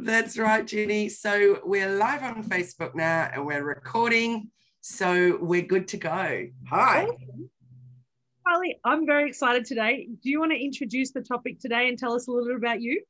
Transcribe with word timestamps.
That's 0.00 0.38
right, 0.38 0.64
Jenny. 0.64 1.08
So 1.08 1.58
we're 1.64 1.92
live 1.96 2.22
on 2.22 2.44
Facebook 2.44 2.94
now 2.94 3.30
and 3.32 3.44
we're 3.44 3.64
recording. 3.64 4.48
So 4.80 5.36
we're 5.40 5.62
good 5.62 5.88
to 5.88 5.96
go. 5.96 6.46
Hi. 6.70 7.08
Carly, 8.46 8.78
I'm 8.84 9.06
very 9.06 9.28
excited 9.28 9.64
today. 9.64 10.08
Do 10.22 10.30
you 10.30 10.38
want 10.38 10.52
to 10.52 10.56
introduce 10.56 11.10
the 11.10 11.20
topic 11.20 11.58
today 11.58 11.88
and 11.88 11.98
tell 11.98 12.14
us 12.14 12.28
a 12.28 12.30
little 12.30 12.46
bit 12.46 12.56
about 12.56 12.80
you? 12.80 13.02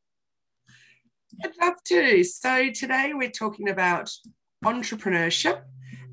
I'd 1.44 1.50
love 1.60 1.74
to. 1.84 2.24
So 2.24 2.70
today 2.70 3.12
we're 3.14 3.30
talking 3.30 3.68
about 3.68 4.10
entrepreneurship 4.64 5.60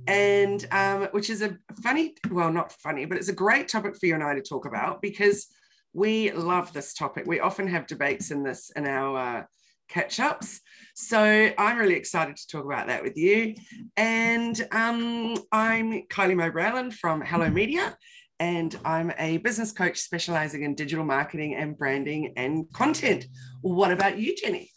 and 0.07 0.67
um, 0.71 1.07
which 1.11 1.29
is 1.29 1.41
a 1.41 1.57
funny, 1.83 2.15
well, 2.29 2.51
not 2.51 2.73
funny, 2.73 3.05
but 3.05 3.17
it's 3.17 3.29
a 3.29 3.33
great 3.33 3.69
topic 3.69 3.95
for 3.95 4.07
you 4.07 4.13
and 4.13 4.23
I 4.23 4.35
to 4.35 4.41
talk 4.41 4.65
about 4.65 5.01
because 5.01 5.47
we 5.93 6.33
love 6.33 6.73
this 6.73 6.93
topic. 6.93 7.23
We 7.25 7.39
often 7.39 7.65
have 7.67 7.87
debates 7.87 8.29
in 8.29 8.43
this 8.43 8.71
in 8.75 8.85
our 8.85 9.17
uh, 9.17 9.43
catch 9.87 10.19
ups. 10.19 10.61
So 10.93 11.51
I'm 11.57 11.77
really 11.77 11.95
excited 11.95 12.37
to 12.37 12.47
talk 12.47 12.65
about 12.65 12.87
that 12.87 13.03
with 13.03 13.17
you. 13.17 13.55
And 13.97 14.67
um, 14.71 15.35
I'm 15.51 16.03
Kylie 16.07 16.35
Moe 16.35 16.91
from 16.91 17.21
Hello 17.21 17.49
Media, 17.49 17.97
and 18.39 18.77
I'm 18.85 19.11
a 19.19 19.37
business 19.37 19.71
coach 19.71 19.97
specializing 19.97 20.63
in 20.63 20.75
digital 20.75 21.05
marketing 21.05 21.55
and 21.55 21.77
branding 21.77 22.33
and 22.37 22.71
content. 22.73 23.25
What 23.61 23.91
about 23.91 24.17
you, 24.17 24.35
Jenny? 24.35 24.71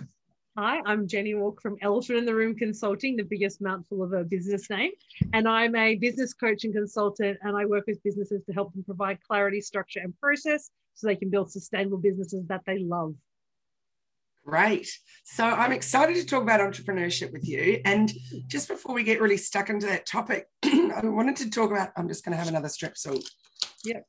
Hi, 0.57 0.81
I'm 0.85 1.07
Jenny 1.07 1.35
Walk 1.35 1.63
from 1.63 1.77
Elephant 1.83 2.19
in 2.19 2.25
the 2.27 2.35
Room 2.35 2.57
Consulting, 2.57 3.15
the 3.15 3.23
biggest 3.23 3.61
mouthful 3.61 4.03
of 4.03 4.13
a 4.13 4.25
business 4.25 4.69
name. 4.69 4.91
And 5.33 5.47
I'm 5.47 5.77
a 5.77 5.95
business 5.95 6.35
coach 6.35 6.65
and 6.65 6.75
consultant, 6.75 7.39
and 7.43 7.57
I 7.57 7.65
work 7.65 7.85
with 7.87 8.03
businesses 8.03 8.43
to 8.45 8.53
help 8.53 8.73
them 8.73 8.83
provide 8.83 9.21
clarity, 9.23 9.61
structure, 9.61 10.01
and 10.01 10.19
process 10.19 10.71
so 10.95 11.07
they 11.07 11.15
can 11.15 11.31
build 11.31 11.53
sustainable 11.53 11.99
businesses 11.99 12.45
that 12.49 12.63
they 12.67 12.81
love. 12.81 13.15
Great. 14.49 14.89
So 15.25 15.45
I'm 15.45 15.73
excited 15.73 16.17
to 16.17 16.25
talk 16.25 16.43
about 16.43 16.61
entrepreneurship 16.61 17.35
with 17.35 17.47
you. 17.47 17.83
And 17.85 18.11
just 18.47 18.67
before 18.67 18.95
we 18.95 19.03
get 19.03 19.21
really 19.21 19.37
stuck 19.37 19.69
into 19.69 19.87
that 19.87 20.07
topic, 20.07 20.47
I 20.65 21.01
wanted 21.05 21.37
to 21.37 21.51
talk 21.51 21.71
about. 21.71 21.91
I'm 21.99 22.09
just 22.09 22.25
going 22.25 22.33
to 22.33 22.39
have 22.39 22.49
another 22.49 22.69
strepsil. 22.69 23.23
Yeah. 23.85 24.01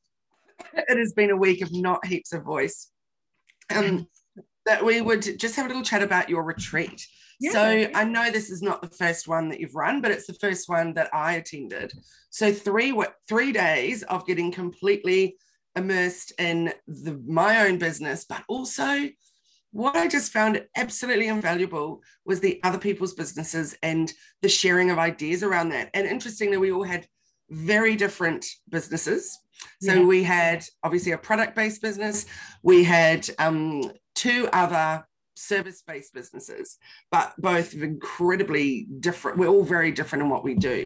It 0.72 0.96
has 0.96 1.12
been 1.12 1.30
a 1.30 1.36
week 1.36 1.60
of 1.60 1.74
not 1.74 2.06
heaps 2.06 2.32
of 2.32 2.42
voice. 2.42 2.90
Um, 3.68 4.08
that 4.64 4.82
we 4.82 5.02
would 5.02 5.38
just 5.38 5.56
have 5.56 5.66
a 5.66 5.68
little 5.68 5.82
chat 5.82 6.02
about 6.02 6.30
your 6.30 6.42
retreat. 6.42 7.06
Yeah. 7.38 7.52
So 7.52 7.90
I 7.94 8.04
know 8.04 8.30
this 8.30 8.48
is 8.48 8.62
not 8.62 8.80
the 8.80 8.96
first 8.96 9.28
one 9.28 9.50
that 9.50 9.60
you've 9.60 9.74
run, 9.74 10.00
but 10.00 10.10
it's 10.10 10.26
the 10.26 10.34
first 10.34 10.70
one 10.70 10.94
that 10.94 11.14
I 11.14 11.34
attended. 11.34 11.92
So 12.30 12.50
three 12.50 12.92
what 12.92 13.14
three 13.28 13.52
days 13.52 14.04
of 14.04 14.26
getting 14.26 14.52
completely 14.52 15.36
immersed 15.76 16.32
in 16.38 16.72
the, 16.86 17.22
my 17.26 17.66
own 17.66 17.76
business, 17.76 18.24
but 18.24 18.42
also 18.48 19.06
what 19.72 19.96
I 19.96 20.08
just 20.08 20.32
found 20.32 20.64
absolutely 20.76 21.28
invaluable 21.28 22.02
was 22.24 22.40
the 22.40 22.60
other 22.64 22.78
people's 22.78 23.14
businesses 23.14 23.76
and 23.82 24.12
the 24.42 24.48
sharing 24.48 24.90
of 24.90 24.98
ideas 24.98 25.42
around 25.42 25.68
that. 25.70 25.90
And 25.94 26.06
interestingly, 26.06 26.56
we 26.56 26.72
all 26.72 26.82
had 26.82 27.06
very 27.50 27.96
different 27.96 28.46
businesses. 28.68 29.38
So 29.80 29.94
yeah. 29.94 30.04
we 30.04 30.22
had 30.22 30.64
obviously 30.82 31.12
a 31.12 31.18
product 31.18 31.54
based 31.54 31.82
business, 31.82 32.26
we 32.62 32.82
had 32.82 33.28
um, 33.38 33.92
two 34.14 34.48
other 34.52 35.04
service 35.36 35.82
based 35.86 36.14
businesses, 36.14 36.78
but 37.10 37.34
both 37.38 37.74
incredibly 37.74 38.86
different. 39.00 39.38
We're 39.38 39.48
all 39.48 39.64
very 39.64 39.92
different 39.92 40.24
in 40.24 40.30
what 40.30 40.44
we 40.44 40.54
do. 40.54 40.84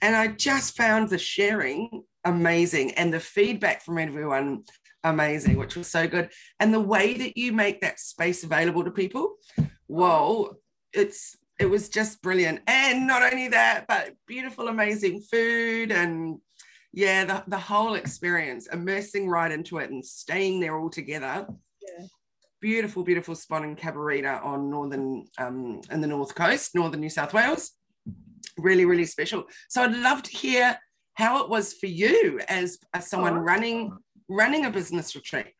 And 0.00 0.14
I 0.14 0.28
just 0.28 0.76
found 0.76 1.08
the 1.08 1.18
sharing 1.18 2.04
amazing 2.24 2.92
and 2.92 3.12
the 3.12 3.20
feedback 3.20 3.82
from 3.82 3.98
everyone 3.98 4.64
amazing, 5.04 5.56
which 5.56 5.76
was 5.76 5.88
so 5.88 6.06
good. 6.06 6.30
And 6.60 6.72
the 6.72 6.80
way 6.80 7.14
that 7.14 7.36
you 7.36 7.52
make 7.52 7.80
that 7.80 8.00
space 8.00 8.44
available 8.44 8.84
to 8.84 8.90
people, 8.90 9.34
whoa, 9.86 10.56
it's 10.92 11.36
it 11.58 11.66
was 11.66 11.88
just 11.88 12.22
brilliant. 12.22 12.60
And 12.66 13.06
not 13.06 13.22
only 13.22 13.48
that, 13.48 13.86
but 13.88 14.14
beautiful, 14.26 14.68
amazing 14.68 15.22
food 15.22 15.90
and 15.90 16.38
yeah, 16.92 17.24
the, 17.24 17.44
the 17.48 17.58
whole 17.58 17.94
experience, 17.94 18.68
immersing 18.72 19.28
right 19.28 19.50
into 19.50 19.78
it 19.78 19.90
and 19.90 20.04
staying 20.04 20.60
there 20.60 20.78
all 20.78 20.90
together. 20.90 21.46
Yeah. 21.82 22.06
Beautiful, 22.60 23.04
beautiful 23.04 23.34
spot 23.34 23.62
in 23.64 23.76
Cabarita 23.76 24.44
on 24.44 24.70
northern 24.70 25.26
um, 25.36 25.80
in 25.90 26.00
the 26.00 26.06
north 26.06 26.34
coast, 26.34 26.74
northern 26.74 27.00
New 27.00 27.10
South 27.10 27.34
Wales. 27.34 27.72
Really, 28.56 28.84
really 28.84 29.04
special. 29.04 29.44
So 29.68 29.82
I'd 29.82 29.96
love 29.96 30.22
to 30.24 30.30
hear 30.30 30.78
how 31.14 31.42
it 31.42 31.50
was 31.50 31.74
for 31.74 31.86
you 31.86 32.40
as, 32.48 32.78
as 32.94 33.08
someone 33.08 33.38
oh. 33.38 33.40
running 33.40 33.96
running 34.28 34.64
a 34.64 34.70
business 34.70 35.14
retreat. 35.14 35.54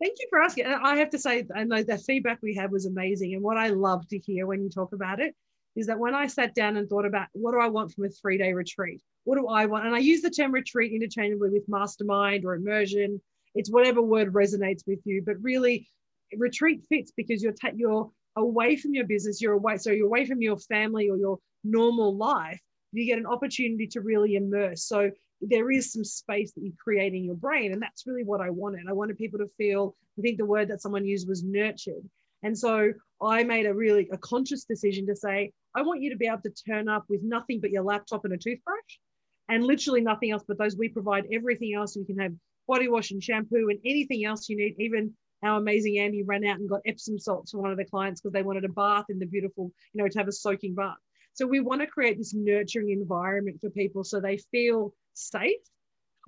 Thank 0.00 0.16
you 0.18 0.26
for 0.30 0.40
asking. 0.40 0.66
I 0.66 0.96
have 0.96 1.10
to 1.10 1.18
say, 1.18 1.46
I 1.54 1.64
know 1.64 1.82
the 1.82 1.96
feedback 1.98 2.38
we 2.42 2.54
had 2.54 2.72
was 2.72 2.86
amazing. 2.86 3.34
And 3.34 3.42
what 3.42 3.56
I 3.56 3.68
love 3.68 4.06
to 4.08 4.18
hear 4.18 4.46
when 4.46 4.62
you 4.62 4.68
talk 4.68 4.92
about 4.92 5.20
it 5.20 5.34
is 5.76 5.86
that 5.86 5.98
when 5.98 6.14
I 6.14 6.26
sat 6.26 6.54
down 6.54 6.76
and 6.76 6.88
thought 6.88 7.06
about 7.06 7.28
what 7.32 7.52
do 7.52 7.60
I 7.60 7.68
want 7.68 7.92
from 7.92 8.04
a 8.04 8.08
three 8.08 8.36
day 8.36 8.52
retreat? 8.52 9.00
What 9.24 9.36
do 9.38 9.46
I 9.46 9.66
want? 9.66 9.86
And 9.86 9.94
I 9.94 9.98
use 9.98 10.20
the 10.20 10.30
term 10.30 10.52
retreat 10.52 10.92
interchangeably 10.92 11.50
with 11.50 11.68
mastermind 11.68 12.44
or 12.44 12.54
immersion. 12.54 13.20
It's 13.54 13.70
whatever 13.70 14.02
word 14.02 14.32
resonates 14.32 14.82
with 14.86 14.98
you. 15.04 15.22
But 15.24 15.36
really, 15.40 15.88
retreat 16.36 16.82
fits 16.88 17.12
because 17.16 17.42
you're, 17.42 17.52
ta- 17.52 17.70
you're 17.74 18.10
away 18.36 18.76
from 18.76 18.94
your 18.94 19.06
business, 19.06 19.40
you're 19.40 19.52
away. 19.52 19.76
So 19.78 19.90
you're 19.90 20.06
away 20.06 20.26
from 20.26 20.42
your 20.42 20.58
family 20.58 21.08
or 21.10 21.16
your 21.16 21.38
normal 21.62 22.16
life. 22.16 22.60
You 22.92 23.06
get 23.06 23.18
an 23.18 23.26
opportunity 23.26 23.86
to 23.88 24.00
really 24.00 24.34
immerse. 24.34 24.84
So 24.84 25.12
there 25.42 25.70
is 25.70 25.92
some 25.92 26.04
space 26.04 26.52
that 26.52 26.62
you 26.62 26.72
create 26.82 27.14
in 27.14 27.24
your 27.24 27.34
brain. 27.34 27.72
And 27.72 27.82
that's 27.82 28.06
really 28.06 28.24
what 28.24 28.40
I 28.40 28.50
wanted. 28.50 28.86
I 28.88 28.92
wanted 28.92 29.18
people 29.18 29.38
to 29.40 29.50
feel, 29.58 29.96
I 30.18 30.22
think 30.22 30.38
the 30.38 30.46
word 30.46 30.68
that 30.68 30.80
someone 30.80 31.04
used 31.04 31.28
was 31.28 31.42
nurtured. 31.42 32.08
And 32.42 32.56
so 32.56 32.92
I 33.20 33.44
made 33.44 33.66
a 33.66 33.74
really 33.74 34.08
a 34.12 34.18
conscious 34.18 34.64
decision 34.64 35.06
to 35.06 35.16
say, 35.16 35.52
I 35.74 35.82
want 35.82 36.02
you 36.02 36.10
to 36.10 36.16
be 36.16 36.26
able 36.26 36.42
to 36.42 36.50
turn 36.50 36.88
up 36.88 37.04
with 37.08 37.22
nothing 37.22 37.60
but 37.60 37.70
your 37.70 37.82
laptop 37.82 38.24
and 38.24 38.34
a 38.34 38.36
toothbrush 38.36 38.98
and 39.48 39.64
literally 39.64 40.00
nothing 40.00 40.30
else 40.30 40.44
but 40.46 40.58
those. 40.58 40.76
We 40.76 40.88
provide 40.88 41.26
everything 41.32 41.74
else. 41.74 41.96
We 41.96 42.04
can 42.04 42.18
have 42.18 42.32
body 42.66 42.88
wash 42.88 43.10
and 43.10 43.22
shampoo 43.22 43.68
and 43.70 43.78
anything 43.84 44.24
else 44.24 44.48
you 44.48 44.56
need. 44.56 44.76
Even 44.78 45.12
our 45.44 45.58
amazing 45.58 45.98
Andy 45.98 46.22
ran 46.22 46.44
out 46.44 46.58
and 46.58 46.68
got 46.68 46.80
Epsom 46.86 47.18
salts 47.18 47.50
for 47.50 47.60
one 47.60 47.72
of 47.72 47.76
the 47.76 47.84
clients 47.84 48.20
because 48.20 48.32
they 48.32 48.42
wanted 48.42 48.64
a 48.64 48.68
bath 48.68 49.06
in 49.08 49.18
the 49.18 49.26
beautiful, 49.26 49.72
you 49.92 50.02
know, 50.02 50.08
to 50.08 50.18
have 50.18 50.28
a 50.28 50.32
soaking 50.32 50.74
bath. 50.74 50.96
So 51.34 51.46
we 51.46 51.60
want 51.60 51.80
to 51.80 51.86
create 51.86 52.18
this 52.18 52.34
nurturing 52.34 52.90
environment 52.90 53.60
for 53.60 53.70
people 53.70 54.04
so 54.04 54.20
they 54.20 54.38
feel 54.50 54.94
safe, 55.14 55.60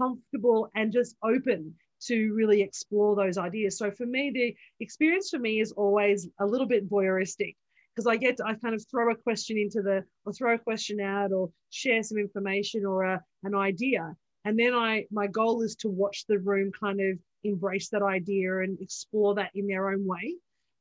comfortable, 0.00 0.70
and 0.75 0.92
just 0.92 1.16
open 1.22 1.75
to 2.06 2.32
really 2.34 2.62
explore 2.62 3.16
those 3.16 3.38
ideas. 3.38 3.78
So 3.78 3.91
for 3.91 4.06
me, 4.06 4.31
the 4.32 4.54
experience 4.81 5.31
for 5.31 5.38
me 5.38 5.60
is 5.60 5.72
always 5.72 6.28
a 6.41 6.47
little 6.47 6.66
bit 6.66 6.88
voyeuristic 6.88 7.56
because 7.94 8.06
I 8.06 8.16
get 8.16 8.38
to, 8.38 8.47
I 8.47 8.54
kind 8.54 8.75
of 8.75 8.84
throw 8.91 9.10
a 9.12 9.16
question 9.16 9.56
into 9.56 9.81
the 9.82 10.04
or 10.25 10.32
throw 10.32 10.54
a 10.54 10.59
question 10.59 11.00
out 11.00 11.32
or 11.32 11.50
share 11.71 12.03
some 12.03 12.19
information 12.19 12.84
or 12.84 13.04
a, 13.04 13.22
an 13.44 13.54
idea. 13.54 14.15
And 14.44 14.59
then 14.59 14.75
I 14.75 15.06
my 15.10 15.26
goal 15.26 15.62
is 15.62 15.76
to 15.76 15.88
watch 15.88 16.26
the 16.28 16.38
room 16.38 16.72
kind 16.78 17.00
of 17.00 17.19
embrace 17.44 17.88
that 17.91 18.03
idea 18.03 18.59
and 18.60 18.78
explore 18.81 19.34
that 19.36 19.50
in 19.54 19.66
their 19.66 19.91
own 19.91 20.06
way. 20.06 20.34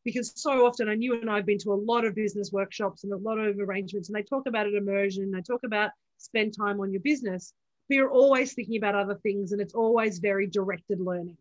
Because 0.04 0.34
so 0.36 0.66
often, 0.66 0.90
and 0.90 1.02
you 1.02 1.20
and 1.20 1.30
I 1.30 1.38
have 1.38 1.46
been 1.46 1.60
to 1.60 1.74
a 1.74 1.76
lot 1.76 2.06
of 2.06 2.16
business 2.16 2.52
workshops 2.52 3.04
and 3.04 3.14
a 3.14 3.18
lot 3.18 3.38
of 3.38 3.58
arrangements, 3.60 4.10
and 4.10 4.16
they 4.16 4.24
talk 4.24 4.48
about 4.48 4.68
an 4.68 4.76
immersion, 4.76 5.32
they 5.32 5.42
talk 5.42 5.62
about 5.64 5.92
spend 6.18 6.54
time 6.58 6.80
on 6.80 6.92
your 6.92 7.02
business 7.02 7.54
but 7.88 7.96
you're 7.96 8.12
always 8.12 8.54
thinking 8.54 8.78
about 8.78 8.96
other 8.96 9.16
things 9.16 9.52
and 9.52 9.62
it's 9.62 9.74
always 9.74 10.20
very 10.20 10.48
directed 10.48 11.00
learning. 11.00 11.38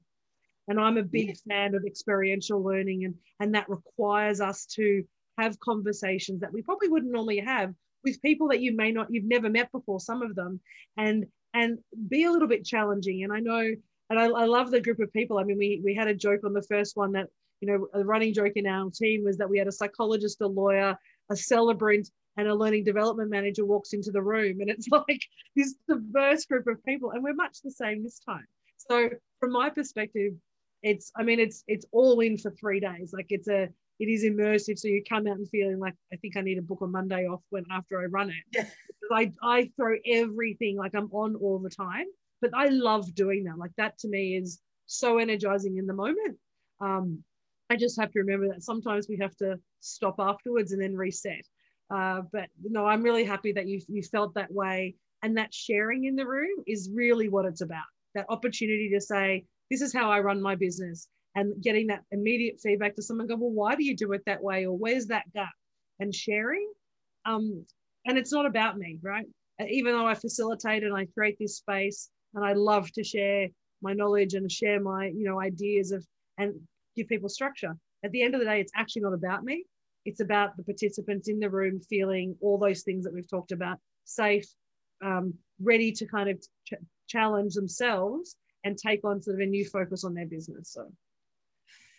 And 0.68 0.80
i'm 0.80 0.96
a 0.96 1.02
big 1.02 1.36
fan 1.48 1.74
of 1.74 1.84
experiential 1.84 2.62
learning 2.62 3.04
and 3.04 3.14
and 3.40 3.54
that 3.54 3.68
requires 3.68 4.40
us 4.40 4.66
to 4.76 5.02
have 5.38 5.58
conversations 5.58 6.40
that 6.40 6.52
we 6.52 6.62
probably 6.62 6.88
wouldn't 6.88 7.12
normally 7.12 7.40
have 7.40 7.74
with 8.04 8.22
people 8.22 8.48
that 8.48 8.60
you 8.60 8.76
may 8.76 8.92
not 8.92 9.08
you've 9.10 9.24
never 9.24 9.50
met 9.50 9.72
before 9.72 9.98
some 9.98 10.22
of 10.22 10.34
them 10.34 10.60
and 10.96 11.26
and 11.54 11.78
be 12.08 12.24
a 12.24 12.30
little 12.30 12.48
bit 12.48 12.64
challenging. 12.64 13.24
And 13.24 13.32
i 13.32 13.40
know 13.40 13.74
and 14.10 14.18
I, 14.18 14.26
I 14.26 14.44
love 14.44 14.70
the 14.70 14.80
group 14.80 15.00
of 15.00 15.12
people. 15.12 15.38
I 15.38 15.44
mean 15.44 15.58
we 15.58 15.80
we 15.84 15.94
had 15.94 16.08
a 16.08 16.14
joke 16.14 16.40
on 16.44 16.52
the 16.52 16.62
first 16.62 16.96
one 16.96 17.12
that 17.12 17.28
you 17.62 17.68
know 17.68 17.86
a 17.94 18.04
running 18.04 18.34
joke 18.34 18.52
in 18.56 18.66
our 18.66 18.90
team 18.90 19.24
was 19.24 19.38
that 19.38 19.48
we 19.48 19.56
had 19.56 19.68
a 19.68 19.72
psychologist 19.72 20.40
a 20.42 20.46
lawyer 20.46 20.98
a 21.30 21.36
celebrant 21.36 22.08
and 22.36 22.48
a 22.48 22.54
learning 22.54 22.84
development 22.84 23.30
manager 23.30 23.64
walks 23.64 23.92
into 23.92 24.10
the 24.10 24.22
room. 24.22 24.60
And 24.60 24.70
it's 24.70 24.88
like 24.90 25.22
this 25.56 25.74
diverse 25.88 26.44
group 26.46 26.66
of 26.66 26.84
people 26.84 27.10
and 27.10 27.22
we're 27.22 27.34
much 27.34 27.58
the 27.62 27.70
same 27.70 28.02
this 28.02 28.20
time. 28.20 28.46
So 28.76 29.10
from 29.40 29.52
my 29.52 29.70
perspective 29.70 30.32
it's 30.82 31.12
i 31.16 31.22
mean 31.22 31.38
it's 31.38 31.62
it's 31.68 31.86
all 31.92 32.18
in 32.20 32.36
for 32.36 32.50
three 32.50 32.80
days. 32.80 33.12
Like 33.12 33.26
it's 33.30 33.48
a 33.48 33.68
it 34.00 34.06
is 34.06 34.24
immersive. 34.24 34.78
So 34.78 34.88
you 34.88 35.02
come 35.08 35.26
out 35.26 35.36
and 35.36 35.48
feeling 35.48 35.78
like 35.78 35.94
i 36.12 36.16
think 36.16 36.36
i 36.36 36.40
need 36.40 36.58
a 36.58 36.62
book 36.62 36.82
on 36.82 36.90
monday 36.90 37.26
off 37.26 37.42
when 37.50 37.64
after 37.70 38.00
i 38.00 38.06
run 38.06 38.30
it. 38.30 38.44
Yeah. 38.52 38.66
I, 39.12 39.30
I 39.42 39.70
throw 39.76 39.96
everything 40.06 40.76
like 40.76 40.94
i'm 40.94 41.10
on 41.12 41.36
all 41.36 41.58
the 41.58 41.70
time. 41.70 42.06
But 42.40 42.50
i 42.54 42.66
love 42.66 43.14
doing 43.14 43.44
that. 43.44 43.58
Like 43.58 43.72
that 43.76 43.98
to 43.98 44.08
me 44.08 44.36
is 44.36 44.60
so 44.86 45.18
energizing 45.18 45.76
in 45.76 45.86
the 45.86 45.94
moment. 45.94 46.38
Um, 46.80 47.22
i 47.72 47.76
just 47.76 48.00
have 48.00 48.10
to 48.10 48.20
remember 48.20 48.48
that 48.48 48.62
sometimes 48.62 49.06
we 49.08 49.18
have 49.20 49.36
to 49.36 49.58
stop 49.80 50.16
afterwards 50.18 50.72
and 50.72 50.82
then 50.82 50.94
reset 50.94 51.44
uh, 51.92 52.22
but 52.32 52.48
no, 52.62 52.86
I'm 52.86 53.02
really 53.02 53.24
happy 53.24 53.52
that 53.52 53.68
you 53.68 53.80
you 53.86 54.02
felt 54.02 54.34
that 54.34 54.50
way, 54.52 54.94
and 55.22 55.36
that 55.36 55.52
sharing 55.52 56.04
in 56.04 56.16
the 56.16 56.26
room 56.26 56.64
is 56.66 56.90
really 56.94 57.28
what 57.28 57.44
it's 57.44 57.60
about. 57.60 57.84
That 58.14 58.26
opportunity 58.30 58.88
to 58.94 59.00
say, 59.00 59.44
"This 59.70 59.82
is 59.82 59.92
how 59.92 60.10
I 60.10 60.20
run 60.20 60.40
my 60.40 60.54
business," 60.54 61.08
and 61.34 61.62
getting 61.62 61.88
that 61.88 62.04
immediate 62.10 62.60
feedback 62.62 62.94
to 62.96 63.02
someone. 63.02 63.26
Go, 63.26 63.36
well, 63.36 63.50
why 63.50 63.74
do 63.74 63.84
you 63.84 63.94
do 63.94 64.12
it 64.12 64.22
that 64.24 64.42
way, 64.42 64.64
or 64.64 64.76
where's 64.76 65.06
that 65.08 65.30
gap? 65.34 65.52
and 66.00 66.12
sharing. 66.12 66.68
Um, 67.26 67.64
and 68.06 68.18
it's 68.18 68.32
not 68.32 68.46
about 68.46 68.76
me, 68.76 68.98
right? 69.02 69.26
Even 69.68 69.92
though 69.92 70.06
I 70.06 70.14
facilitate 70.14 70.82
and 70.82 70.96
I 70.96 71.06
create 71.14 71.36
this 71.38 71.58
space 71.58 72.10
and 72.34 72.44
I 72.44 72.54
love 72.54 72.90
to 72.92 73.04
share 73.04 73.48
my 73.82 73.92
knowledge 73.92 74.34
and 74.34 74.50
share 74.50 74.80
my, 74.80 75.06
you 75.06 75.24
know, 75.24 75.40
ideas 75.40 75.92
of 75.92 76.04
and 76.38 76.54
give 76.96 77.08
people 77.08 77.28
structure. 77.28 77.76
At 78.04 78.10
the 78.12 78.22
end 78.22 78.34
of 78.34 78.40
the 78.40 78.46
day, 78.46 78.60
it's 78.60 78.72
actually 78.74 79.02
not 79.02 79.14
about 79.14 79.44
me. 79.44 79.64
It's 80.04 80.20
about 80.20 80.56
the 80.56 80.64
participants 80.64 81.28
in 81.28 81.38
the 81.38 81.48
room 81.48 81.80
feeling 81.80 82.36
all 82.40 82.58
those 82.58 82.82
things 82.82 83.04
that 83.04 83.14
we've 83.14 83.28
talked 83.28 83.52
about, 83.52 83.78
safe, 84.04 84.46
um, 85.02 85.34
ready 85.60 85.92
to 85.92 86.06
kind 86.06 86.28
of 86.28 86.40
ch- 86.66 86.74
challenge 87.08 87.54
themselves 87.54 88.36
and 88.64 88.76
take 88.76 89.04
on 89.04 89.22
sort 89.22 89.36
of 89.36 89.40
a 89.40 89.46
new 89.46 89.64
focus 89.64 90.04
on 90.04 90.14
their 90.14 90.26
business. 90.26 90.72
So 90.72 90.90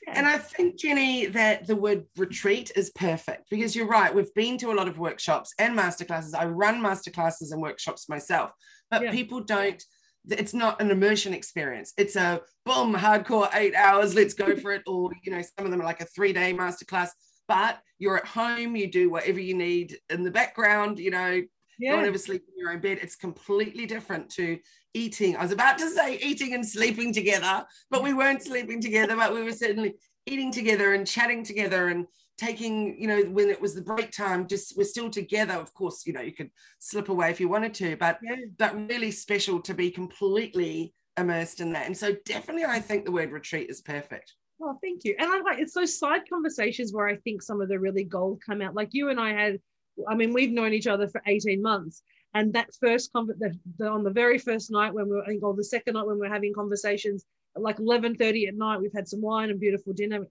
and 0.08 0.28
I 0.28 0.38
think, 0.38 0.78
Jenny, 0.78 1.28
that 1.28 1.66
the 1.66 1.76
word 1.76 2.06
retreat 2.18 2.72
is 2.76 2.92
perfect 2.92 3.50
because 3.50 3.76
you're 3.76 3.88
right. 3.88 4.14
We've 4.14 4.34
been 4.34 4.58
to 4.60 4.72
a 4.72 4.76
lot 4.76 4.88
of 4.88 5.00
workshops 5.00 5.54
and 5.60 5.78
masterclasses. 5.78 6.36
I 6.38 6.46
run 6.46 6.82
masterclasses 6.82 7.52
and 7.52 7.62
workshops 7.62 8.10
myself, 8.10 8.52
but 8.92 9.04
yeah. 9.04 9.12
people 9.12 9.42
don't, 9.42 9.82
it's 10.30 10.54
not 10.54 10.82
an 10.82 10.92
immersion 10.92 11.34
experience. 11.34 11.94
It's 11.98 12.16
a 12.16 12.42
boom, 12.66 12.94
hardcore 12.94 13.50
eight 13.54 13.76
hours, 13.76 14.16
let's 14.16 14.34
go 14.34 14.56
for 14.56 14.72
it. 14.72 14.84
Or, 14.88 15.12
you 15.24 15.32
know, 15.32 15.42
some 15.42 15.66
of 15.66 15.72
them 15.72 15.82
are 15.82 15.86
like 15.86 16.02
a 16.02 16.06
three 16.06 16.34
day 16.34 16.54
masterclass, 16.54 17.10
but 17.48 17.80
you're 18.00 18.18
at 18.18 18.26
home, 18.26 18.76
you 18.76 18.92
do 18.92 19.10
whatever 19.10 19.40
you 19.40 19.54
need 19.54 19.98
in 20.10 20.24
the 20.24 20.32
background, 20.32 21.00
you 21.00 21.12
know, 21.12 21.42
yeah. 21.80 21.96
don't 21.96 22.06
ever 22.06 22.18
sleep 22.18 22.44
in 22.48 22.58
your 22.58 22.72
own 22.72 22.80
bed. 22.80 23.00
It's 23.02 23.16
completely 23.16 23.86
different 23.86 24.30
to 24.32 24.60
eating. 24.94 25.36
I 25.36 25.42
was 25.42 25.52
about 25.52 25.78
to 25.80 25.90
say 25.90 26.18
eating 26.18 26.54
and 26.54 26.68
sleeping 26.68 27.14
together, 27.14 27.66
but 27.90 28.04
we 28.04 28.14
weren't 28.14 28.44
sleeping 28.44 28.82
together, 28.82 29.16
but 29.16 29.34
we 29.34 29.44
were 29.44 29.52
certainly 29.52 29.96
eating 30.26 30.52
together 30.52 30.94
and 30.94 31.06
chatting 31.06 31.44
together 31.44 31.90
and 31.90 32.06
taking, 32.38 33.00
you 33.00 33.08
know, 33.08 33.24
when 33.24 33.50
it 33.50 33.62
was 33.62 33.76
the 33.76 33.82
break 33.82 34.12
time, 34.12 34.48
just 34.48 34.78
we're 34.78 34.84
still 34.84 35.10
together. 35.10 35.54
Of 35.54 35.74
course, 35.74 36.06
you 36.06 36.14
know, 36.14 36.22
you 36.22 36.34
could 36.34 36.50
slip 36.80 37.10
away 37.10 37.30
if 37.30 37.40
you 37.40 37.50
wanted 37.50 37.74
to, 37.76 37.96
but 37.98 38.20
yeah. 38.24 38.36
but 38.58 38.90
really 38.90 39.12
special 39.12 39.60
to 39.62 39.74
be 39.74 39.92
completely 39.92 40.94
immersed 41.18 41.60
in 41.60 41.72
that. 41.74 41.86
And 41.86 41.98
so 41.98 42.16
definitely 42.26 42.66
I 42.66 42.80
think 42.80 43.06
the 43.06 43.12
word 43.12 43.32
retreat 43.32 43.70
is 43.70 43.82
perfect. 43.82 44.34
Oh, 44.62 44.78
thank 44.82 45.04
you. 45.04 45.16
And 45.20 45.30
I 45.30 45.40
like 45.42 45.60
it's 45.60 45.74
those 45.74 45.98
side 45.98 46.22
conversations 46.30 46.94
where 46.94 47.08
I 47.08 47.18
think 47.18 47.42
some 47.42 47.62
of 47.62 47.70
the 47.70 47.80
really 47.80 48.04
gold 48.04 48.42
come 48.46 48.62
out. 48.62 48.76
Like 48.76 48.90
you 48.92 49.10
and 49.10 49.20
I 49.20 49.34
had, 49.34 49.60
I 50.08 50.16
mean, 50.16 50.34
we've 50.34 50.52
known 50.52 50.74
each 50.74 50.88
other 50.88 51.08
for 51.08 51.22
18 51.26 51.62
months 51.62 52.02
and 52.34 52.54
that 52.54 52.70
first 52.80 53.12
the, 53.14 53.58
the, 53.78 53.88
on 53.88 54.04
the 54.04 54.10
very 54.10 54.38
first 54.38 54.72
night 54.72 54.94
when 54.94 55.06
we 55.06 55.16
were, 55.16 55.26
or 55.42 55.54
the 55.56 55.64
second 55.64 55.94
night 55.94 56.08
when 56.08 56.20
we 56.20 56.28
are 56.28 56.34
having 56.34 56.54
conversations, 56.54 57.26
like 57.56 57.78
11:30 57.78 58.48
at 58.48 58.56
night, 58.56 58.82
we've 58.82 58.94
had 58.94 59.08
some 59.08 59.22
wine 59.22 59.52
and 59.52 59.60
beautiful 59.60 59.94
dinner 59.94 60.26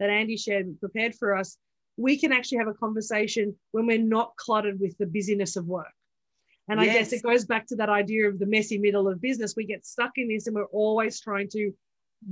that 0.00 0.10
Andy 0.10 0.36
shared 0.36 0.78
prepared 0.80 1.14
for 1.14 1.36
us. 1.36 1.56
We 1.96 2.18
can 2.18 2.32
actually 2.32 2.58
have 2.58 2.68
a 2.68 2.74
conversation 2.74 3.54
when 3.72 3.86
we're 3.86 3.98
not 3.98 4.34
cluttered 4.36 4.80
with 4.80 4.96
the 4.98 5.06
busyness 5.06 5.56
of 5.56 5.66
work. 5.66 5.92
And 6.68 6.80
yes. 6.80 6.88
I 6.88 6.92
guess 6.98 7.12
it 7.12 7.22
goes 7.22 7.44
back 7.44 7.66
to 7.66 7.76
that 7.76 7.90
idea 7.90 8.28
of 8.28 8.38
the 8.38 8.46
messy 8.46 8.78
middle 8.78 9.06
of 9.06 9.20
business. 9.20 9.54
We 9.56 9.66
get 9.66 9.86
stuck 9.86 10.12
in 10.16 10.28
this 10.28 10.46
and 10.46 10.56
we're 10.56 10.64
always 10.66 11.20
trying 11.20 11.48
to 11.50 11.72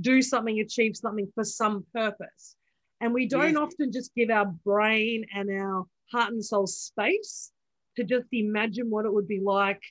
do 0.01 0.21
something, 0.21 0.59
achieve 0.59 0.97
something 0.97 1.31
for 1.35 1.43
some 1.43 1.85
purpose. 1.93 2.55
And 2.99 3.13
we 3.13 3.27
don't 3.27 3.53
yes. 3.53 3.57
often 3.57 3.91
just 3.91 4.13
give 4.15 4.29
our 4.29 4.45
brain 4.65 5.25
and 5.33 5.49
our 5.51 5.85
heart 6.11 6.31
and 6.31 6.43
soul 6.43 6.67
space 6.67 7.51
to 7.95 8.03
just 8.03 8.25
imagine 8.31 8.89
what 8.89 9.05
it 9.05 9.13
would 9.13 9.27
be 9.27 9.39
like 9.39 9.81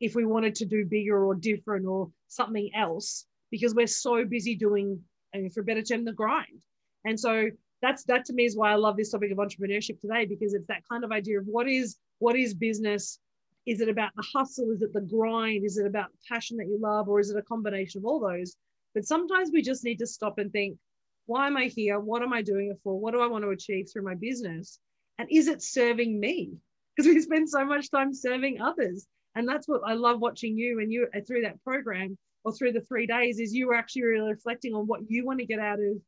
if 0.00 0.14
we 0.14 0.24
wanted 0.24 0.54
to 0.56 0.64
do 0.64 0.84
bigger 0.84 1.24
or 1.24 1.34
different 1.34 1.86
or 1.86 2.10
something 2.28 2.70
else 2.74 3.26
because 3.50 3.74
we're 3.74 3.86
so 3.86 4.24
busy 4.24 4.54
doing 4.54 5.00
and 5.32 5.52
for 5.52 5.60
a 5.60 5.64
better 5.64 5.82
term 5.82 6.04
the 6.04 6.12
grind 6.12 6.62
and 7.04 7.18
so 7.18 7.50
that's 7.82 8.04
that 8.04 8.24
to 8.24 8.32
me 8.32 8.44
is 8.44 8.56
why 8.56 8.72
i 8.72 8.74
love 8.74 8.96
this 8.96 9.10
topic 9.10 9.30
of 9.30 9.38
entrepreneurship 9.38 10.00
today 10.00 10.24
because 10.24 10.54
it's 10.54 10.66
that 10.66 10.82
kind 10.90 11.04
of 11.04 11.12
idea 11.12 11.38
of 11.38 11.46
what 11.46 11.68
is 11.68 11.98
what 12.18 12.36
is 12.36 12.54
business? 12.54 13.18
Is 13.66 13.80
it 13.80 13.88
about 13.88 14.12
the 14.16 14.24
hustle? 14.34 14.70
Is 14.70 14.82
it 14.82 14.92
the 14.92 15.00
grind? 15.00 15.64
Is 15.64 15.78
it 15.78 15.86
about 15.86 16.10
passion 16.28 16.56
that 16.58 16.68
you 16.68 16.78
love? 16.80 17.08
Or 17.08 17.20
is 17.20 17.30
it 17.30 17.36
a 17.36 17.42
combination 17.42 18.00
of 18.00 18.04
all 18.04 18.20
those? 18.20 18.56
But 18.94 19.04
sometimes 19.04 19.50
we 19.52 19.62
just 19.62 19.84
need 19.84 19.98
to 19.98 20.06
stop 20.06 20.38
and 20.38 20.52
think 20.52 20.78
why 21.26 21.46
am 21.46 21.56
i 21.56 21.66
here? 21.66 21.98
What 21.98 22.22
am 22.22 22.32
i 22.34 22.42
doing 22.42 22.70
it 22.70 22.78
for? 22.82 22.98
What 22.98 23.12
do 23.12 23.20
i 23.20 23.26
want 23.26 23.44
to 23.44 23.50
achieve 23.50 23.88
through 23.90 24.04
my 24.04 24.14
business? 24.14 24.78
And 25.18 25.28
is 25.30 25.48
it 25.48 25.62
serving 25.62 26.18
me? 26.18 26.52
Because 26.96 27.12
we 27.12 27.20
spend 27.20 27.48
so 27.50 27.64
much 27.64 27.90
time 27.90 28.14
serving 28.14 28.60
others. 28.60 29.08
And 29.34 29.48
that's 29.48 29.66
what 29.66 29.80
I 29.84 29.94
love 29.94 30.20
watching 30.20 30.56
you 30.56 30.78
and 30.78 30.92
you 30.92 31.08
uh, 31.12 31.22
through 31.26 31.42
that 31.42 31.60
program 31.64 32.16
or 32.44 32.52
through 32.52 32.70
the 32.70 32.82
three 32.82 33.08
days 33.08 33.40
is 33.40 33.52
you 33.52 33.66
were 33.66 33.74
actually 33.74 34.04
really 34.04 34.30
reflecting 34.30 34.74
on 34.74 34.86
what 34.86 35.00
you 35.08 35.26
want 35.26 35.40
to 35.40 35.44
get 35.44 35.58
out 35.58 35.80
of, 35.80 36.00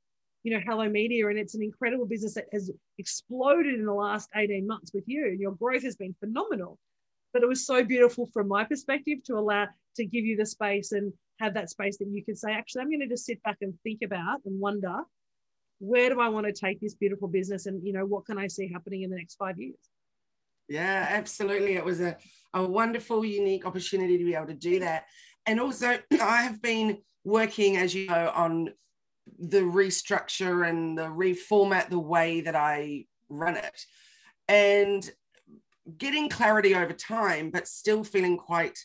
you 0.46 0.52
know, 0.52 0.62
Hello 0.64 0.88
Media. 0.88 1.26
And 1.26 1.40
it's 1.40 1.56
an 1.56 1.62
incredible 1.62 2.06
business 2.06 2.34
that 2.34 2.44
has 2.52 2.70
exploded 2.98 3.74
in 3.74 3.84
the 3.84 3.92
last 3.92 4.30
18 4.36 4.64
months 4.64 4.92
with 4.94 5.02
you. 5.08 5.26
And 5.26 5.40
your 5.40 5.50
growth 5.50 5.82
has 5.82 5.96
been 5.96 6.14
phenomenal. 6.20 6.78
But 7.32 7.42
it 7.42 7.48
was 7.48 7.66
so 7.66 7.82
beautiful 7.82 8.30
from 8.32 8.46
my 8.46 8.62
perspective 8.62 9.24
to 9.24 9.34
allow 9.34 9.66
to 9.96 10.06
give 10.06 10.24
you 10.24 10.36
the 10.36 10.46
space 10.46 10.92
and 10.92 11.12
have 11.40 11.54
that 11.54 11.68
space 11.68 11.98
that 11.98 12.06
you 12.06 12.24
could 12.24 12.38
say, 12.38 12.52
actually, 12.52 12.82
I'm 12.82 12.90
going 12.90 13.00
to 13.00 13.08
just 13.08 13.26
sit 13.26 13.42
back 13.42 13.56
and 13.60 13.74
think 13.82 14.02
about 14.04 14.38
and 14.44 14.60
wonder, 14.60 15.00
where 15.80 16.10
do 16.10 16.20
I 16.20 16.28
want 16.28 16.46
to 16.46 16.52
take 16.52 16.80
this 16.80 16.94
beautiful 16.94 17.26
business? 17.26 17.66
And, 17.66 17.84
you 17.84 17.92
know, 17.92 18.06
what 18.06 18.24
can 18.26 18.38
I 18.38 18.46
see 18.46 18.70
happening 18.72 19.02
in 19.02 19.10
the 19.10 19.16
next 19.16 19.34
five 19.34 19.58
years? 19.58 19.74
Yeah, 20.68 21.08
absolutely. 21.10 21.74
It 21.74 21.84
was 21.84 22.00
a, 22.00 22.16
a 22.54 22.64
wonderful, 22.64 23.24
unique 23.24 23.66
opportunity 23.66 24.16
to 24.16 24.24
be 24.24 24.36
able 24.36 24.46
to 24.46 24.54
do 24.54 24.78
that. 24.78 25.06
And 25.44 25.58
also, 25.58 25.98
I 26.20 26.42
have 26.42 26.62
been 26.62 26.98
working, 27.24 27.78
as 27.78 27.96
you 27.96 28.06
know, 28.06 28.30
on 28.32 28.68
the 29.38 29.60
restructure 29.60 30.68
and 30.68 30.96
the 30.96 31.06
reformat 31.06 31.88
the 31.90 31.98
way 31.98 32.40
that 32.42 32.56
I 32.56 33.06
run 33.28 33.56
it. 33.56 33.84
And 34.48 35.08
getting 35.98 36.28
clarity 36.28 36.74
over 36.74 36.92
time, 36.92 37.50
but 37.50 37.68
still 37.68 38.04
feeling 38.04 38.36
quite 38.36 38.78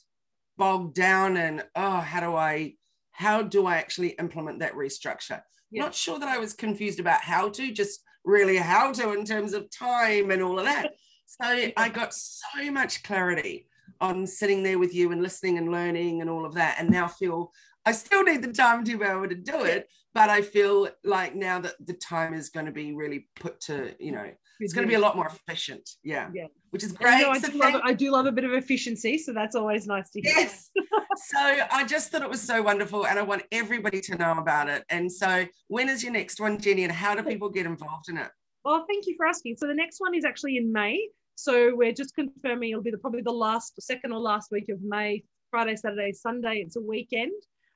bogged 0.57 0.95
down 0.95 1.37
and 1.37 1.63
oh, 1.75 1.99
how 1.99 2.19
do 2.19 2.35
I 2.35 2.75
how 3.11 3.41
do 3.41 3.65
I 3.65 3.77
actually 3.77 4.09
implement 4.09 4.59
that 4.59 4.73
restructure? 4.73 5.41
Yeah. 5.69 5.83
Not 5.83 5.95
sure 5.95 6.19
that 6.19 6.29
I 6.29 6.37
was 6.37 6.53
confused 6.53 6.99
about 6.99 7.21
how 7.21 7.49
to, 7.49 7.71
just 7.71 8.01
really 8.25 8.57
how 8.57 8.91
to 8.93 9.13
in 9.13 9.25
terms 9.25 9.53
of 9.53 9.69
time 9.69 10.31
and 10.31 10.41
all 10.41 10.59
of 10.59 10.65
that. 10.65 10.91
So 11.39 11.71
I 11.77 11.87
got 11.87 12.13
so 12.13 12.69
much 12.71 13.03
clarity 13.03 13.69
on 14.01 14.27
sitting 14.27 14.63
there 14.63 14.77
with 14.77 14.93
you 14.93 15.13
and 15.13 15.23
listening 15.23 15.57
and 15.57 15.71
learning 15.71 16.19
and 16.19 16.29
all 16.29 16.45
of 16.45 16.55
that. 16.55 16.75
And 16.77 16.89
now 16.89 17.07
feel 17.07 17.53
I 17.85 17.93
still 17.93 18.23
need 18.23 18.43
the 18.43 18.53
time 18.53 18.83
to 18.85 18.97
be 18.97 19.03
able 19.05 19.27
to 19.27 19.35
do 19.35 19.63
it, 19.63 19.87
but 20.13 20.29
I 20.29 20.41
feel 20.41 20.89
like 21.03 21.35
now 21.35 21.59
that 21.61 21.75
the 21.85 21.93
time 21.93 22.33
is 22.33 22.49
going 22.49 22.65
to 22.65 22.71
be 22.71 22.93
really 22.93 23.27
put 23.35 23.59
to, 23.61 23.95
you 23.99 24.11
know, 24.11 24.29
it's 24.59 24.73
going 24.73 24.85
to 24.85 24.89
be 24.89 24.95
a 24.95 24.99
lot 24.99 25.15
more 25.15 25.27
efficient. 25.27 25.89
Yeah. 26.03 26.29
Yeah. 26.33 26.47
Which 26.69 26.83
is 26.83 26.91
great. 26.91 27.25
I, 27.25 27.39
do 27.39 27.57
love, 27.57 27.81
I 27.83 27.93
do 27.93 28.11
love 28.11 28.27
a 28.27 28.31
bit 28.31 28.43
of 28.43 28.53
efficiency. 28.53 29.17
So 29.17 29.33
that's 29.33 29.55
always 29.55 29.87
nice 29.87 30.09
to 30.11 30.21
hear. 30.21 30.33
Yes. 30.35 30.69
so 31.15 31.39
I 31.71 31.85
just 31.87 32.11
thought 32.11 32.21
it 32.21 32.29
was 32.29 32.41
so 32.41 32.61
wonderful 32.61 33.07
and 33.07 33.17
I 33.17 33.23
want 33.23 33.43
everybody 33.51 33.99
to 34.01 34.15
know 34.15 34.33
about 34.37 34.69
it. 34.69 34.83
And 34.89 35.11
so 35.11 35.45
when 35.67 35.89
is 35.89 36.03
your 36.03 36.13
next 36.13 36.39
one, 36.39 36.59
Jenny, 36.59 36.83
and 36.83 36.93
how 36.93 37.15
do 37.15 37.23
people 37.23 37.49
get 37.49 37.65
involved 37.65 38.09
in 38.09 38.17
it? 38.17 38.29
Well, 38.63 38.85
thank 38.87 39.07
you 39.07 39.15
for 39.17 39.25
asking. 39.25 39.55
So 39.57 39.65
the 39.65 39.73
next 39.73 39.99
one 39.99 40.13
is 40.13 40.23
actually 40.23 40.57
in 40.57 40.71
May. 40.71 41.07
So 41.35 41.75
we're 41.75 41.93
just 41.93 42.13
confirming 42.13 42.69
it'll 42.69 42.83
be 42.83 42.91
the, 42.91 42.99
probably 42.99 43.23
the 43.23 43.31
last, 43.31 43.81
second 43.81 44.11
or 44.11 44.19
last 44.19 44.51
week 44.51 44.69
of 44.69 44.77
May, 44.83 45.23
Friday, 45.49 45.75
Saturday, 45.75 46.11
Sunday. 46.11 46.57
It's 46.57 46.75
a 46.75 46.81
weekend 46.81 47.31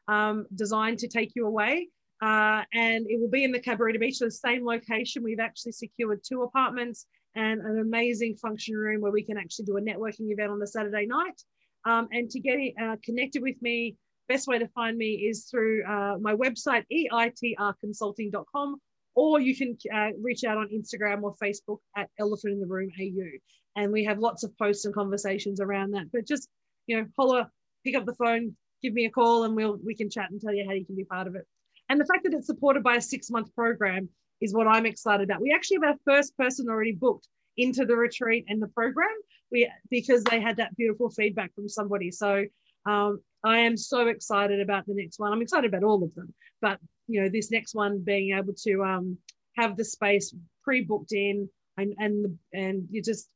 um, 0.07 0.45
designed 0.55 0.99
to 0.99 1.07
take 1.07 1.31
you 1.35 1.47
away. 1.47 1.89
Uh, 2.21 2.63
and 2.73 3.05
it 3.09 3.19
will 3.19 3.29
be 3.29 3.43
in 3.43 3.51
the 3.51 3.59
Cabarita 3.59 3.99
Beach, 3.99 4.17
so 4.17 4.25
the 4.25 4.31
same 4.31 4.65
location. 4.65 5.23
We've 5.23 5.39
actually 5.39 5.73
secured 5.73 6.21
two 6.23 6.43
apartments 6.43 7.07
and 7.35 7.61
an 7.61 7.79
amazing 7.79 8.37
function 8.37 8.75
room 8.75 9.01
where 9.01 9.11
we 9.11 9.23
can 9.23 9.37
actually 9.37 9.65
do 9.65 9.77
a 9.77 9.81
networking 9.81 10.31
event 10.31 10.51
on 10.51 10.59
the 10.59 10.67
Saturday 10.67 11.05
night. 11.05 11.41
Um, 11.85 12.07
and 12.11 12.29
to 12.31 12.39
get 12.39 12.57
uh, 12.81 12.95
connected 13.03 13.41
with 13.41 13.61
me, 13.61 13.97
best 14.27 14.47
way 14.47 14.57
to 14.57 14.67
find 14.69 14.97
me 14.97 15.27
is 15.29 15.45
through 15.45 15.83
uh, 15.85 16.17
my 16.19 16.33
website, 16.33 16.83
eitrconsulting.com, 16.91 18.75
or 19.15 19.39
you 19.39 19.55
can 19.55 19.77
uh, 19.93 20.09
reach 20.21 20.43
out 20.45 20.57
on 20.57 20.69
Instagram 20.69 21.23
or 21.23 21.35
Facebook 21.35 21.77
at 21.95 22.09
Elephant 22.19 22.53
in 22.53 22.59
the 22.59 22.65
Room 22.65 22.89
AU. 22.99 23.39
And 23.75 23.91
we 23.91 24.05
have 24.05 24.19
lots 24.19 24.43
of 24.43 24.57
posts 24.57 24.85
and 24.85 24.95
conversations 24.95 25.59
around 25.59 25.91
that. 25.91 26.05
But 26.11 26.25
just, 26.25 26.47
you 26.87 26.97
know, 26.97 27.07
holler, 27.17 27.47
pick 27.85 27.95
up 27.95 28.05
the 28.05 28.15
phone, 28.15 28.55
give 28.85 28.93
me 28.93 29.05
a 29.05 29.09
call, 29.09 29.43
and 29.43 29.55
we'll 29.55 29.77
we 29.83 29.95
can 29.95 30.09
chat 30.09 30.29
and 30.31 30.39
tell 30.39 30.53
you 30.53 30.65
how 30.67 30.73
you 30.73 30.85
can 30.85 30.95
be 30.95 31.03
part 31.15 31.27
of 31.27 31.35
it. 31.35 31.45
And 31.89 31.99
the 31.99 32.05
fact 32.05 32.23
that 32.23 32.33
it's 32.33 32.47
supported 32.47 32.83
by 32.83 32.95
a 32.95 33.01
six-month 33.01 33.53
program 33.55 34.09
is 34.41 34.53
what 34.53 34.67
I'm 34.67 34.85
excited 34.85 35.23
about. 35.23 35.41
We 35.41 35.53
actually 35.53 35.79
have 35.83 35.95
our 35.95 36.13
first 36.15 36.37
person 36.37 36.69
already 36.69 36.93
booked 36.93 37.27
into 37.57 37.85
the 37.85 37.95
retreat 37.95 38.45
and 38.47 38.61
the 38.61 38.67
program 38.67 39.15
we 39.51 39.69
because 39.89 40.23
they 40.23 40.39
had 40.39 40.57
that 40.57 40.75
beautiful 40.75 41.09
feedback 41.09 41.53
from 41.55 41.69
somebody. 41.69 42.11
So 42.11 42.45
um, 42.85 43.19
I 43.43 43.59
am 43.59 43.77
so 43.77 44.07
excited 44.07 44.59
about 44.59 44.85
the 44.85 44.95
next 44.95 45.19
one. 45.19 45.31
I'm 45.31 45.41
excited 45.41 45.73
about 45.73 45.83
all 45.83 46.03
of 46.03 46.13
them, 46.15 46.33
but 46.61 46.79
you 47.07 47.21
know 47.21 47.29
this 47.29 47.51
next 47.51 47.75
one 47.75 48.03
being 48.03 48.35
able 48.37 48.53
to 48.65 48.83
um, 48.83 49.17
have 49.57 49.77
the 49.77 49.85
space 49.85 50.33
pre-booked 50.63 51.13
in 51.13 51.49
and 51.77 51.93
and 51.97 52.37
and 52.53 52.87
you 52.91 53.01
just 53.01 53.29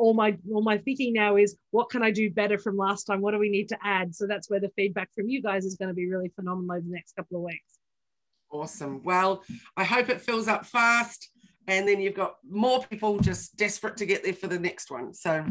all 0.00 0.14
my 0.14 0.36
all 0.50 0.62
my 0.62 0.78
thinking 0.78 1.12
now 1.12 1.36
is 1.36 1.56
what 1.72 1.90
can 1.90 2.02
I 2.02 2.10
do 2.10 2.30
better 2.30 2.58
from 2.58 2.76
last 2.76 3.04
time? 3.04 3.20
What 3.20 3.32
do 3.32 3.38
we 3.38 3.50
need 3.50 3.68
to 3.68 3.78
add? 3.84 4.14
So 4.14 4.26
that's 4.26 4.48
where 4.48 4.58
the 4.58 4.70
feedback 4.74 5.12
from 5.14 5.28
you 5.28 5.42
guys 5.42 5.66
is 5.66 5.76
going 5.76 5.88
to 5.88 5.94
be 5.94 6.08
really 6.08 6.32
phenomenal 6.34 6.72
over 6.72 6.80
the 6.80 6.92
next 6.92 7.14
couple 7.14 7.36
of 7.36 7.42
weeks. 7.42 7.78
Awesome. 8.50 9.02
Well, 9.04 9.44
I 9.76 9.84
hope 9.84 10.08
it 10.08 10.20
fills 10.22 10.48
up 10.48 10.64
fast. 10.64 11.28
and 11.66 11.86
then 11.86 12.00
you've 12.00 12.14
got 12.14 12.36
more 12.48 12.82
people 12.90 13.20
just 13.20 13.56
desperate 13.56 13.96
to 13.98 14.06
get 14.06 14.24
there 14.24 14.32
for 14.32 14.48
the 14.48 14.58
next 14.58 14.90
one. 14.90 15.12
So, 15.12 15.44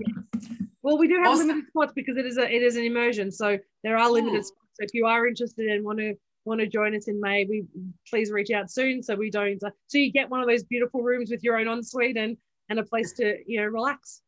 well, 0.81 0.97
we 0.97 1.07
do 1.07 1.17
have 1.17 1.27
awesome. 1.27 1.47
limited 1.47 1.69
spots 1.69 1.93
because 1.95 2.17
it 2.17 2.25
is 2.25 2.37
a 2.37 2.51
it 2.51 2.63
is 2.63 2.75
an 2.75 2.83
immersion, 2.83 3.31
so 3.31 3.57
there 3.83 3.97
are 3.97 4.11
limited 4.11 4.43
spots. 4.45 4.71
So 4.73 4.83
if 4.83 4.89
you 4.93 5.05
are 5.05 5.27
interested 5.27 5.67
and 5.67 5.85
want 5.85 5.99
to 5.99 6.15
want 6.45 6.59
to 6.61 6.67
join 6.67 6.95
us 6.95 7.07
in 7.07 7.21
May, 7.21 7.45
we 7.45 7.65
please 8.09 8.31
reach 8.31 8.49
out 8.49 8.71
soon 8.71 9.03
so 9.03 9.15
we 9.15 9.29
don't. 9.29 9.63
Uh, 9.63 9.69
so 9.87 9.99
you 9.99 10.11
get 10.11 10.29
one 10.29 10.41
of 10.41 10.47
those 10.47 10.63
beautiful 10.63 11.03
rooms 11.03 11.29
with 11.29 11.43
your 11.43 11.59
own 11.59 11.67
ensuite 11.67 12.17
and 12.17 12.35
and 12.69 12.79
a 12.79 12.83
place 12.83 13.13
to 13.13 13.37
you 13.45 13.61
know 13.61 13.67
relax. 13.67 14.21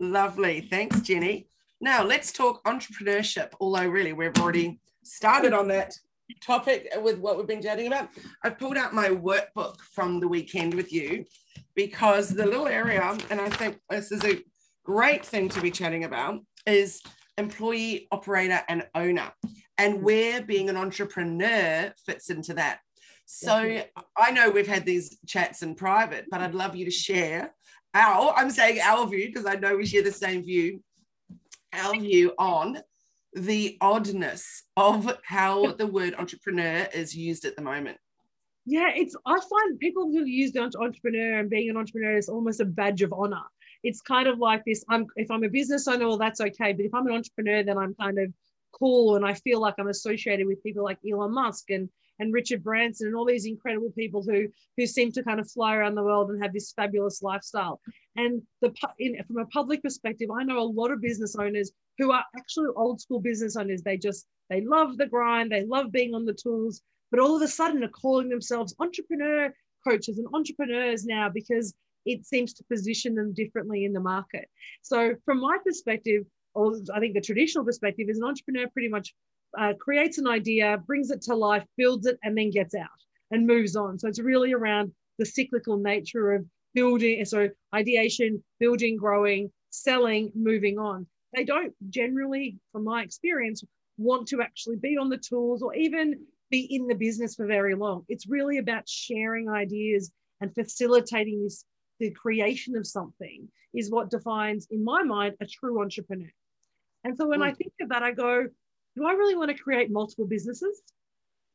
Lovely, 0.00 0.60
thanks, 0.60 1.00
Jenny. 1.00 1.48
Now 1.80 2.04
let's 2.04 2.32
talk 2.32 2.62
entrepreneurship. 2.64 3.50
Although 3.60 3.86
really 3.88 4.12
we've 4.12 4.38
already 4.38 4.80
started 5.02 5.52
on 5.52 5.68
that 5.68 5.94
topic 6.42 6.88
with 7.00 7.18
what 7.18 7.36
we've 7.36 7.46
been 7.46 7.62
chatting 7.62 7.86
about. 7.86 8.08
I've 8.42 8.58
pulled 8.58 8.76
out 8.76 8.94
my 8.94 9.08
workbook 9.08 9.80
from 9.80 10.20
the 10.20 10.28
weekend 10.28 10.74
with 10.74 10.92
you 10.92 11.24
because 11.74 12.28
the 12.28 12.44
little 12.44 12.68
area, 12.68 13.16
and 13.30 13.40
I 13.40 13.48
think 13.48 13.78
this 13.88 14.12
is 14.12 14.24
a 14.24 14.42
great 14.84 15.24
thing 15.24 15.48
to 15.50 15.60
be 15.60 15.70
chatting 15.70 16.04
about, 16.04 16.40
is 16.66 17.02
employee, 17.38 18.08
operator, 18.10 18.60
and 18.68 18.86
owner, 18.94 19.32
and 19.78 20.02
where 20.02 20.42
being 20.42 20.68
an 20.68 20.76
entrepreneur 20.76 21.92
fits 22.04 22.30
into 22.30 22.54
that. 22.54 22.80
So 23.26 23.82
I 24.16 24.30
know 24.30 24.50
we've 24.50 24.66
had 24.66 24.86
these 24.86 25.18
chats 25.26 25.62
in 25.62 25.74
private, 25.74 26.26
but 26.30 26.40
I'd 26.40 26.54
love 26.54 26.74
you 26.74 26.84
to 26.86 26.90
share 26.90 27.54
our, 27.98 28.32
I'm 28.36 28.50
saying 28.50 28.80
our 28.80 29.06
view 29.06 29.26
because 29.26 29.46
I 29.46 29.54
know 29.54 29.76
we 29.76 29.86
share 29.86 30.02
the 30.02 30.12
same 30.12 30.42
view, 30.44 30.82
our 31.72 31.98
view 31.98 32.32
on 32.38 32.78
the 33.34 33.76
oddness 33.80 34.62
of 34.76 35.18
how 35.24 35.72
the 35.72 35.86
word 35.86 36.14
entrepreneur 36.18 36.88
is 36.94 37.14
used 37.14 37.44
at 37.44 37.56
the 37.56 37.62
moment. 37.62 37.98
Yeah, 38.64 38.90
it's 38.94 39.16
I 39.26 39.38
find 39.38 39.78
people 39.78 40.04
who 40.04 40.24
use 40.24 40.52
the 40.52 40.60
entrepreneur 40.60 41.38
and 41.38 41.50
being 41.50 41.70
an 41.70 41.76
entrepreneur 41.76 42.16
is 42.16 42.28
almost 42.28 42.60
a 42.60 42.64
badge 42.64 43.02
of 43.02 43.12
honor. 43.12 43.42
It's 43.82 44.00
kind 44.00 44.28
of 44.28 44.38
like 44.38 44.64
this. 44.64 44.84
I'm 44.88 45.06
if 45.16 45.30
I'm 45.30 45.44
a 45.44 45.48
business 45.48 45.88
owner, 45.88 46.06
well, 46.06 46.18
that's 46.18 46.40
okay. 46.40 46.72
But 46.72 46.84
if 46.84 46.94
I'm 46.94 47.06
an 47.06 47.14
entrepreneur, 47.14 47.62
then 47.62 47.78
I'm 47.78 47.94
kind 47.94 48.18
of 48.18 48.32
cool 48.72 49.16
and 49.16 49.24
I 49.24 49.34
feel 49.34 49.60
like 49.60 49.74
I'm 49.78 49.88
associated 49.88 50.46
with 50.46 50.62
people 50.62 50.84
like 50.84 50.98
Elon 51.10 51.32
Musk 51.32 51.70
and 51.70 51.88
and 52.18 52.32
Richard 52.32 52.62
Branson 52.62 53.06
and 53.06 53.16
all 53.16 53.24
these 53.24 53.46
incredible 53.46 53.90
people 53.92 54.22
who 54.22 54.48
who 54.76 54.86
seem 54.86 55.12
to 55.12 55.22
kind 55.22 55.40
of 55.40 55.50
fly 55.50 55.76
around 55.76 55.94
the 55.94 56.02
world 56.02 56.30
and 56.30 56.42
have 56.42 56.52
this 56.52 56.72
fabulous 56.72 57.22
lifestyle. 57.22 57.80
And 58.16 58.42
the 58.60 58.72
in, 58.98 59.16
from 59.26 59.38
a 59.38 59.46
public 59.46 59.82
perspective, 59.82 60.30
I 60.30 60.44
know 60.44 60.58
a 60.58 60.74
lot 60.80 60.90
of 60.90 61.00
business 61.00 61.36
owners 61.36 61.72
who 61.98 62.12
are 62.12 62.24
actually 62.36 62.68
old 62.76 63.00
school 63.00 63.20
business 63.20 63.56
owners. 63.56 63.82
They 63.82 63.96
just 63.96 64.26
they 64.50 64.60
love 64.62 64.96
the 64.96 65.06
grind, 65.06 65.52
they 65.52 65.64
love 65.64 65.92
being 65.92 66.14
on 66.14 66.24
the 66.24 66.32
tools, 66.32 66.82
but 67.10 67.20
all 67.20 67.36
of 67.36 67.42
a 67.42 67.48
sudden 67.48 67.84
are 67.84 67.88
calling 67.88 68.28
themselves 68.28 68.74
entrepreneur 68.78 69.52
coaches 69.86 70.18
and 70.18 70.26
entrepreneurs 70.34 71.04
now 71.04 71.28
because 71.28 71.74
it 72.06 72.24
seems 72.24 72.54
to 72.54 72.64
position 72.64 73.14
them 73.14 73.34
differently 73.34 73.84
in 73.84 73.92
the 73.92 74.00
market. 74.00 74.48
So 74.82 75.14
from 75.24 75.40
my 75.40 75.58
perspective, 75.64 76.24
or 76.54 76.74
I 76.94 77.00
think 77.00 77.14
the 77.14 77.20
traditional 77.20 77.64
perspective 77.64 78.08
is 78.08 78.18
an 78.18 78.24
entrepreneur 78.24 78.66
pretty 78.68 78.88
much 78.88 79.14
uh, 79.56 79.72
creates 79.78 80.18
an 80.18 80.26
idea, 80.26 80.82
brings 80.86 81.10
it 81.10 81.22
to 81.22 81.34
life, 81.34 81.64
builds 81.76 82.06
it, 82.06 82.18
and 82.22 82.36
then 82.36 82.50
gets 82.50 82.74
out 82.74 82.88
and 83.30 83.46
moves 83.46 83.76
on. 83.76 83.98
So 83.98 84.08
it's 84.08 84.20
really 84.20 84.52
around 84.52 84.92
the 85.18 85.26
cyclical 85.26 85.76
nature 85.76 86.32
of 86.32 86.44
building, 86.74 87.24
so 87.24 87.48
ideation, 87.74 88.42
building, 88.60 88.96
growing, 88.96 89.50
selling, 89.70 90.32
moving 90.34 90.78
on. 90.78 91.06
They 91.34 91.44
don't 91.44 91.74
generally, 91.90 92.58
from 92.72 92.84
my 92.84 93.02
experience, 93.02 93.62
want 93.96 94.28
to 94.28 94.40
actually 94.40 94.76
be 94.76 94.96
on 94.96 95.08
the 95.08 95.18
tools 95.18 95.62
or 95.62 95.74
even 95.74 96.20
be 96.50 96.60
in 96.60 96.86
the 96.86 96.94
business 96.94 97.34
for 97.34 97.46
very 97.46 97.74
long. 97.74 98.04
It's 98.08 98.28
really 98.28 98.58
about 98.58 98.88
sharing 98.88 99.48
ideas 99.48 100.10
and 100.40 100.54
facilitating 100.54 101.42
this 101.42 101.64
the 101.98 102.10
creation 102.10 102.76
of 102.76 102.86
something 102.86 103.48
is 103.74 103.90
what 103.90 104.10
defines, 104.10 104.66
in 104.70 104.84
my 104.84 105.02
mind, 105.02 105.34
a 105.40 105.46
true 105.46 105.82
entrepreneur. 105.82 106.30
And 107.04 107.16
so 107.16 107.26
when 107.26 107.40
mm. 107.40 107.44
I 107.46 107.52
think 107.52 107.72
of 107.80 107.88
that, 107.90 108.02
I 108.02 108.12
go, 108.12 108.46
do 108.98 109.06
I 109.06 109.12
really 109.12 109.36
want 109.36 109.50
to 109.50 109.62
create 109.62 109.90
multiple 109.90 110.26
businesses? 110.26 110.82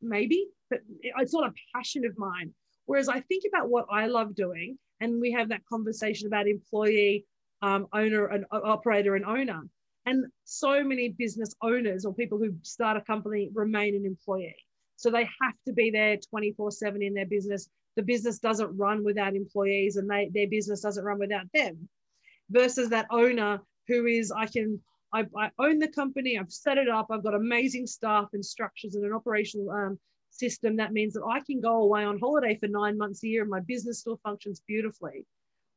Maybe, 0.00 0.48
but 0.70 0.80
it's 1.02 1.34
not 1.34 1.48
a 1.48 1.52
passion 1.74 2.04
of 2.04 2.16
mine. 2.16 2.52
Whereas 2.86 3.08
I 3.08 3.20
think 3.20 3.44
about 3.48 3.68
what 3.68 3.86
I 3.90 4.06
love 4.06 4.34
doing, 4.34 4.78
and 5.00 5.20
we 5.20 5.32
have 5.32 5.50
that 5.50 5.64
conversation 5.66 6.26
about 6.26 6.48
employee, 6.48 7.26
um, 7.62 7.86
owner, 7.92 8.26
and 8.26 8.44
operator, 8.50 9.14
and 9.16 9.24
owner. 9.24 9.62
And 10.06 10.26
so 10.44 10.82
many 10.84 11.10
business 11.10 11.54
owners 11.62 12.04
or 12.04 12.14
people 12.14 12.38
who 12.38 12.54
start 12.62 12.96
a 12.96 13.00
company 13.00 13.50
remain 13.54 13.94
an 13.94 14.04
employee. 14.04 14.56
So 14.96 15.10
they 15.10 15.24
have 15.24 15.54
to 15.66 15.72
be 15.72 15.90
there 15.90 16.16
24 16.16 16.70
7 16.70 17.02
in 17.02 17.14
their 17.14 17.26
business. 17.26 17.68
The 17.96 18.02
business 18.02 18.38
doesn't 18.38 18.76
run 18.76 19.04
without 19.04 19.34
employees 19.34 19.96
and 19.96 20.08
they, 20.10 20.30
their 20.32 20.48
business 20.48 20.80
doesn't 20.80 21.04
run 21.04 21.18
without 21.18 21.46
them. 21.54 21.88
Versus 22.50 22.90
that 22.90 23.06
owner 23.10 23.60
who 23.88 24.06
is, 24.06 24.30
I 24.30 24.46
can 24.46 24.80
I, 25.14 25.26
I, 25.38 25.50
own 25.60 25.78
the 25.78 25.88
company, 25.88 26.36
I've 26.36 26.52
set 26.52 26.76
it 26.76 26.88
up, 26.88 27.06
I've 27.10 27.22
got 27.22 27.34
amazing 27.34 27.86
staff 27.86 28.30
and 28.32 28.44
structures 28.44 28.96
and 28.96 29.04
an 29.04 29.12
operational 29.12 29.70
um, 29.70 29.98
system 30.30 30.76
that 30.76 30.92
means 30.92 31.14
that 31.14 31.24
I 31.24 31.38
can 31.40 31.60
go 31.60 31.82
away 31.82 32.04
on 32.04 32.18
holiday 32.18 32.58
for 32.58 32.66
nine 32.66 32.98
months 32.98 33.22
a 33.22 33.28
year 33.28 33.42
and 33.42 33.50
my 33.50 33.60
business 33.60 34.00
still 34.00 34.18
functions 34.24 34.60
beautifully. 34.66 35.24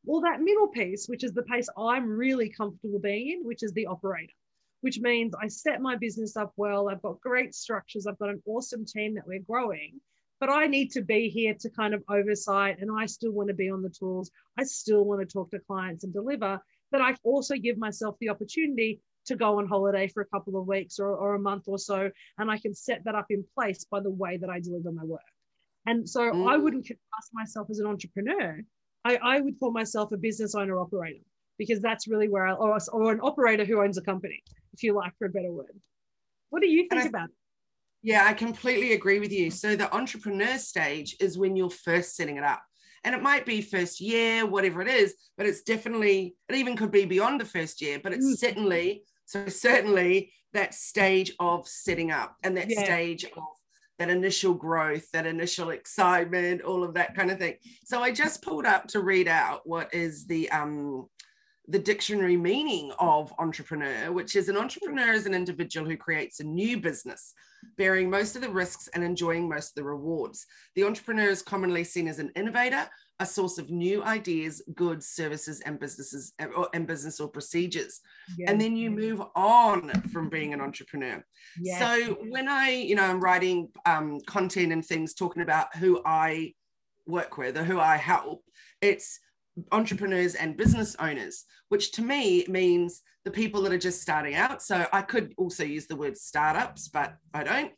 Well, 0.03 0.21
that 0.21 0.41
middle 0.41 0.69
piece, 0.69 1.07
which 1.07 1.23
is 1.23 1.33
the 1.33 1.43
pace 1.43 1.69
I'm 1.77 2.09
really 2.09 2.49
comfortable 2.49 2.97
being 2.97 3.31
in, 3.31 3.45
which 3.45 3.61
is 3.61 3.73
the 3.73 3.85
operator, 3.85 4.33
which 4.81 4.99
means 4.99 5.35
I 5.39 5.47
set 5.47 5.81
my 5.81 5.95
business 5.95 6.35
up 6.35 6.53
well, 6.55 6.89
I've 6.89 7.01
got 7.03 7.21
great 7.21 7.53
structures, 7.53 8.07
I've 8.07 8.17
got 8.17 8.29
an 8.29 8.41
awesome 8.47 8.85
team 8.85 9.13
that 9.15 9.27
we're 9.27 9.39
growing. 9.39 10.01
But 10.39 10.49
I 10.49 10.67
need 10.67 10.91
to 10.91 11.01
be 11.01 11.29
here 11.29 11.55
to 11.59 11.69
kind 11.71 11.93
of 11.95 12.03
oversight, 12.09 12.79
and 12.79 12.91
I 12.95 13.07
still 13.07 13.31
want 13.31 13.49
to 13.49 13.55
be 13.55 13.71
on 13.71 13.81
the 13.81 13.89
tools. 13.89 14.29
I 14.57 14.63
still 14.63 15.03
want 15.03 15.19
to 15.21 15.25
talk 15.25 15.49
to 15.49 15.59
clients 15.59 16.03
and 16.03 16.13
deliver. 16.13 16.61
But 16.91 17.01
I 17.01 17.15
also 17.23 17.55
give 17.55 17.77
myself 17.77 18.15
the 18.19 18.29
opportunity 18.29 19.01
to 19.27 19.35
go 19.35 19.59
on 19.59 19.67
holiday 19.67 20.07
for 20.07 20.21
a 20.21 20.25
couple 20.25 20.59
of 20.59 20.67
weeks 20.67 20.99
or, 20.99 21.09
or 21.15 21.35
a 21.35 21.39
month 21.39 21.63
or 21.67 21.77
so. 21.77 22.09
And 22.37 22.51
I 22.51 22.57
can 22.57 22.73
set 22.73 23.03
that 23.05 23.15
up 23.15 23.27
in 23.29 23.45
place 23.55 23.85
by 23.85 23.99
the 23.99 24.09
way 24.09 24.37
that 24.37 24.49
I 24.49 24.59
deliver 24.59 24.91
my 24.91 25.03
work. 25.03 25.21
And 25.85 26.07
so 26.07 26.21
mm. 26.31 26.49
I 26.49 26.57
wouldn't 26.57 26.85
class 26.85 27.29
myself 27.33 27.69
as 27.69 27.79
an 27.79 27.87
entrepreneur. 27.87 28.61
I, 29.05 29.17
I 29.23 29.39
would 29.39 29.59
call 29.59 29.71
myself 29.71 30.11
a 30.11 30.17
business 30.17 30.53
owner 30.53 30.79
operator 30.79 31.23
because 31.57 31.79
that's 31.79 32.07
really 32.07 32.27
where 32.27 32.47
I, 32.47 32.53
or, 32.53 32.77
or 32.91 33.11
an 33.11 33.21
operator 33.21 33.63
who 33.65 33.81
owns 33.81 33.97
a 33.97 34.01
company, 34.01 34.43
if 34.73 34.83
you 34.83 34.93
like, 34.93 35.13
for 35.17 35.27
a 35.27 35.29
better 35.29 35.51
word. 35.51 35.79
What 36.49 36.61
do 36.61 36.67
you 36.67 36.87
think 36.89 37.03
I, 37.03 37.07
about 37.07 37.29
it? 37.29 37.35
Yeah, 38.03 38.25
I 38.25 38.33
completely 38.33 38.93
agree 38.93 39.19
with 39.19 39.31
you. 39.31 39.49
So 39.49 39.75
the 39.75 39.93
entrepreneur 39.95 40.57
stage 40.57 41.15
is 41.19 41.37
when 41.37 41.55
you're 41.55 41.69
first 41.69 42.15
setting 42.15 42.37
it 42.37 42.43
up. 42.43 42.61
And 43.03 43.15
it 43.15 43.21
might 43.21 43.45
be 43.45 43.61
first 43.61 44.01
year, 44.01 44.45
whatever 44.45 44.81
it 44.81 44.87
is, 44.87 45.15
but 45.37 45.45
it's 45.45 45.61
definitely, 45.61 46.35
it 46.49 46.55
even 46.55 46.75
could 46.75 46.91
be 46.91 47.05
beyond 47.05 47.39
the 47.39 47.45
first 47.45 47.81
year, 47.81 47.99
but 48.03 48.11
it's 48.11 48.25
mm. 48.25 48.37
certainly 48.37 49.03
so 49.27 49.47
certainly 49.49 50.31
that 50.53 50.73
stage 50.73 51.33
of 51.39 51.67
setting 51.67 52.11
up 52.11 52.35
and 52.43 52.57
that 52.57 52.69
yeah. 52.69 52.83
stage 52.83 53.25
of 53.25 53.43
that 53.99 54.09
initial 54.09 54.53
growth, 54.53 55.09
that 55.11 55.25
initial 55.25 55.71
excitement, 55.71 56.61
all 56.61 56.83
of 56.83 56.93
that 56.93 57.13
kind 57.13 57.29
of 57.29 57.37
thing. 57.37 57.55
So 57.83 58.01
I 58.01 58.11
just 58.11 58.41
pulled 58.41 58.65
up 58.65 58.87
to 58.89 59.01
read 59.01 59.27
out 59.27 59.61
what 59.65 59.93
is 59.93 60.25
the 60.27 60.49
um, 60.49 61.07
the 61.67 61.79
dictionary 61.79 62.37
meaning 62.37 62.93
of 62.99 63.33
entrepreneur, 63.39 64.11
which 64.13 64.37
is 64.37 64.47
an 64.47 64.55
entrepreneur 64.55 65.11
is 65.11 65.25
an 65.25 65.33
individual 65.33 65.85
who 65.85 65.97
creates 65.97 66.39
a 66.39 66.43
new 66.45 66.79
business, 66.79 67.33
bearing 67.77 68.09
most 68.09 68.37
of 68.37 68.41
the 68.41 68.49
risks 68.49 68.87
and 68.93 69.03
enjoying 69.03 69.49
most 69.49 69.71
of 69.71 69.75
the 69.75 69.83
rewards. 69.83 70.45
The 70.75 70.85
entrepreneur 70.85 71.27
is 71.27 71.41
commonly 71.41 71.83
seen 71.83 72.07
as 72.07 72.19
an 72.19 72.31
innovator 72.37 72.87
a 73.19 73.25
source 73.25 73.57
of 73.57 73.69
new 73.69 74.03
ideas, 74.03 74.61
goods, 74.75 75.07
services, 75.07 75.61
and 75.61 75.79
businesses 75.79 76.33
and 76.73 76.85
business 76.85 77.19
or 77.19 77.27
procedures. 77.27 78.01
Yes. 78.37 78.49
And 78.49 78.61
then 78.61 78.75
you 78.75 78.91
move 78.91 79.21
on 79.35 79.89
from 80.13 80.29
being 80.29 80.53
an 80.53 80.61
entrepreneur. 80.61 81.23
Yes. 81.59 81.79
So 81.79 82.13
when 82.29 82.47
I, 82.47 82.69
you 82.69 82.95
know, 82.95 83.03
I'm 83.03 83.19
writing 83.19 83.69
um, 83.85 84.19
content 84.27 84.71
and 84.71 84.85
things 84.85 85.13
talking 85.13 85.41
about 85.41 85.75
who 85.75 86.01
I 86.05 86.53
work 87.07 87.37
with 87.37 87.57
or 87.57 87.63
who 87.63 87.79
I 87.79 87.97
help, 87.97 88.43
it's 88.81 89.19
entrepreneurs 89.71 90.35
and 90.35 90.55
business 90.55 90.95
owners, 90.99 91.45
which 91.69 91.91
to 91.93 92.03
me 92.03 92.45
means 92.47 93.01
the 93.25 93.31
people 93.31 93.61
that 93.63 93.73
are 93.73 93.79
just 93.79 94.01
starting 94.01 94.35
out. 94.35 94.61
So 94.61 94.85
I 94.93 95.01
could 95.01 95.33
also 95.37 95.63
use 95.63 95.87
the 95.87 95.95
word 95.95 96.17
startups, 96.17 96.87
but 96.87 97.15
I 97.33 97.43
don't. 97.43 97.71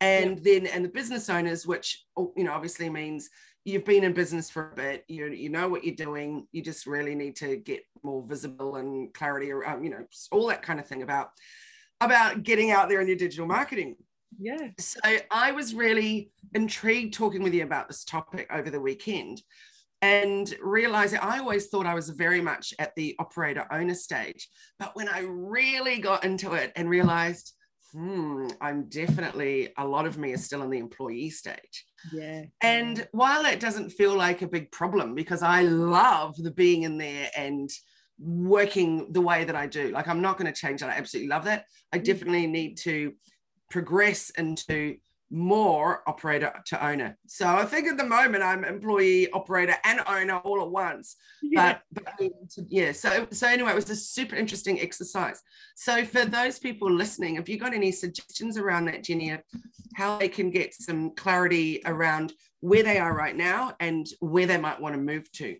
And 0.00 0.42
then 0.42 0.66
and 0.66 0.84
the 0.84 0.88
business 0.88 1.30
owners, 1.30 1.64
which 1.64 2.04
you 2.36 2.42
know 2.42 2.52
obviously 2.52 2.90
means 2.90 3.30
you've 3.64 3.84
been 3.84 4.04
in 4.04 4.12
business 4.12 4.50
for 4.50 4.70
a 4.70 4.74
bit 4.74 5.04
you 5.08 5.26
you 5.26 5.48
know 5.48 5.68
what 5.68 5.84
you're 5.84 5.94
doing 5.94 6.46
you 6.52 6.62
just 6.62 6.86
really 6.86 7.14
need 7.14 7.36
to 7.36 7.56
get 7.56 7.82
more 8.02 8.24
visible 8.26 8.76
and 8.76 9.12
clarity 9.14 9.50
around 9.50 9.78
um, 9.78 9.84
you 9.84 9.90
know 9.90 10.04
all 10.30 10.48
that 10.48 10.62
kind 10.62 10.80
of 10.80 10.86
thing 10.86 11.02
about 11.02 11.30
about 12.00 12.42
getting 12.42 12.70
out 12.70 12.88
there 12.88 13.00
in 13.00 13.06
your 13.06 13.16
digital 13.16 13.46
marketing. 13.46 13.96
Yeah. 14.40 14.68
So 14.78 14.98
i 15.30 15.52
was 15.52 15.74
really 15.74 16.30
intrigued 16.54 17.14
talking 17.14 17.42
with 17.42 17.54
you 17.54 17.62
about 17.62 17.88
this 17.88 18.04
topic 18.04 18.48
over 18.50 18.70
the 18.70 18.80
weekend 18.80 19.42
and 20.00 20.52
realizing 20.62 21.18
i 21.20 21.38
always 21.38 21.68
thought 21.68 21.86
i 21.86 21.94
was 21.94 22.08
very 22.08 22.40
much 22.40 22.72
at 22.78 22.94
the 22.96 23.14
operator 23.18 23.66
owner 23.70 23.94
stage. 23.94 24.48
But 24.78 24.96
when 24.96 25.08
i 25.08 25.20
really 25.20 25.98
got 25.98 26.24
into 26.24 26.54
it 26.54 26.72
and 26.76 26.88
realized 26.88 27.52
hmm, 27.92 28.48
I'm 28.60 28.88
definitely, 28.88 29.72
a 29.76 29.86
lot 29.86 30.06
of 30.06 30.18
me 30.18 30.32
is 30.32 30.44
still 30.44 30.62
in 30.62 30.70
the 30.70 30.78
employee 30.78 31.30
stage. 31.30 31.86
Yeah. 32.12 32.44
And 32.62 33.06
while 33.12 33.44
it 33.44 33.60
doesn't 33.60 33.90
feel 33.90 34.16
like 34.16 34.42
a 34.42 34.48
big 34.48 34.70
problem 34.72 35.14
because 35.14 35.42
I 35.42 35.62
love 35.62 36.36
the 36.36 36.50
being 36.50 36.82
in 36.82 36.98
there 36.98 37.28
and 37.36 37.70
working 38.18 39.12
the 39.12 39.20
way 39.20 39.44
that 39.44 39.56
I 39.56 39.66
do, 39.66 39.90
like 39.90 40.08
I'm 40.08 40.22
not 40.22 40.38
going 40.38 40.52
to 40.52 40.58
change 40.58 40.80
that. 40.80 40.90
I 40.90 40.96
absolutely 40.96 41.28
love 41.28 41.44
that. 41.44 41.66
I 41.92 41.98
mm. 41.98 42.04
definitely 42.04 42.46
need 42.46 42.78
to 42.78 43.12
progress 43.70 44.30
into 44.30 44.96
more 45.32 46.02
operator 46.06 46.52
to 46.66 46.86
owner. 46.86 47.16
So 47.26 47.46
I 47.46 47.64
think 47.64 47.88
at 47.88 47.96
the 47.96 48.04
moment 48.04 48.42
I'm 48.42 48.64
employee, 48.64 49.30
operator, 49.32 49.74
and 49.84 50.00
owner 50.06 50.36
all 50.38 50.60
at 50.60 50.70
once. 50.70 51.16
Yeah. 51.42 51.78
But, 51.92 52.04
but 52.04 52.30
yeah. 52.68 52.92
So 52.92 53.26
so 53.30 53.48
anyway, 53.48 53.72
it 53.72 53.76
was 53.76 53.90
a 53.90 53.96
super 53.96 54.36
interesting 54.36 54.80
exercise. 54.80 55.42
So 55.74 56.04
for 56.04 56.26
those 56.26 56.58
people 56.58 56.92
listening, 56.92 57.36
have 57.36 57.48
you 57.48 57.58
got 57.58 57.72
any 57.72 57.90
suggestions 57.90 58.58
around 58.58 58.84
that, 58.86 59.02
Jenny, 59.02 59.36
how 59.96 60.18
they 60.18 60.28
can 60.28 60.50
get 60.50 60.74
some 60.74 61.12
clarity 61.12 61.80
around 61.86 62.34
where 62.60 62.82
they 62.82 62.98
are 62.98 63.14
right 63.14 63.36
now 63.36 63.74
and 63.80 64.06
where 64.20 64.46
they 64.46 64.58
might 64.58 64.80
want 64.80 64.94
to 64.94 65.00
move 65.00 65.32
to? 65.32 65.56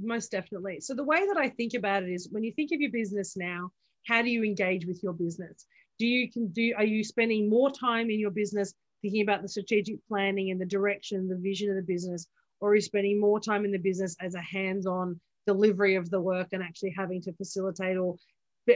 Most 0.00 0.30
definitely. 0.30 0.80
So 0.80 0.94
the 0.94 1.04
way 1.04 1.26
that 1.26 1.36
I 1.36 1.50
think 1.50 1.74
about 1.74 2.02
it 2.02 2.10
is 2.10 2.28
when 2.32 2.42
you 2.42 2.52
think 2.52 2.72
of 2.72 2.80
your 2.80 2.90
business 2.90 3.36
now, 3.36 3.70
how 4.06 4.22
do 4.22 4.30
you 4.30 4.44
engage 4.44 4.86
with 4.86 5.02
your 5.02 5.12
business? 5.12 5.66
Do 5.98 6.06
you 6.06 6.30
can 6.30 6.48
do 6.48 6.72
are 6.76 6.84
you 6.84 7.04
spending 7.04 7.48
more 7.48 7.70
time 7.70 8.10
in 8.10 8.18
your 8.18 8.30
business 8.30 8.74
thinking 9.04 9.22
about 9.22 9.42
the 9.42 9.48
strategic 9.48 9.96
planning 10.08 10.50
and 10.50 10.58
the 10.58 10.64
direction, 10.64 11.28
the 11.28 11.36
vision 11.36 11.68
of 11.68 11.76
the 11.76 11.82
business, 11.82 12.26
or 12.60 12.74
is 12.74 12.86
spending 12.86 13.20
more 13.20 13.38
time 13.38 13.66
in 13.66 13.70
the 13.70 13.78
business 13.78 14.16
as 14.18 14.34
a 14.34 14.40
hands-on 14.40 15.20
delivery 15.46 15.96
of 15.96 16.08
the 16.08 16.20
work 16.20 16.48
and 16.52 16.62
actually 16.62 16.94
having 16.96 17.20
to 17.20 17.32
facilitate 17.34 17.98
or 17.98 18.16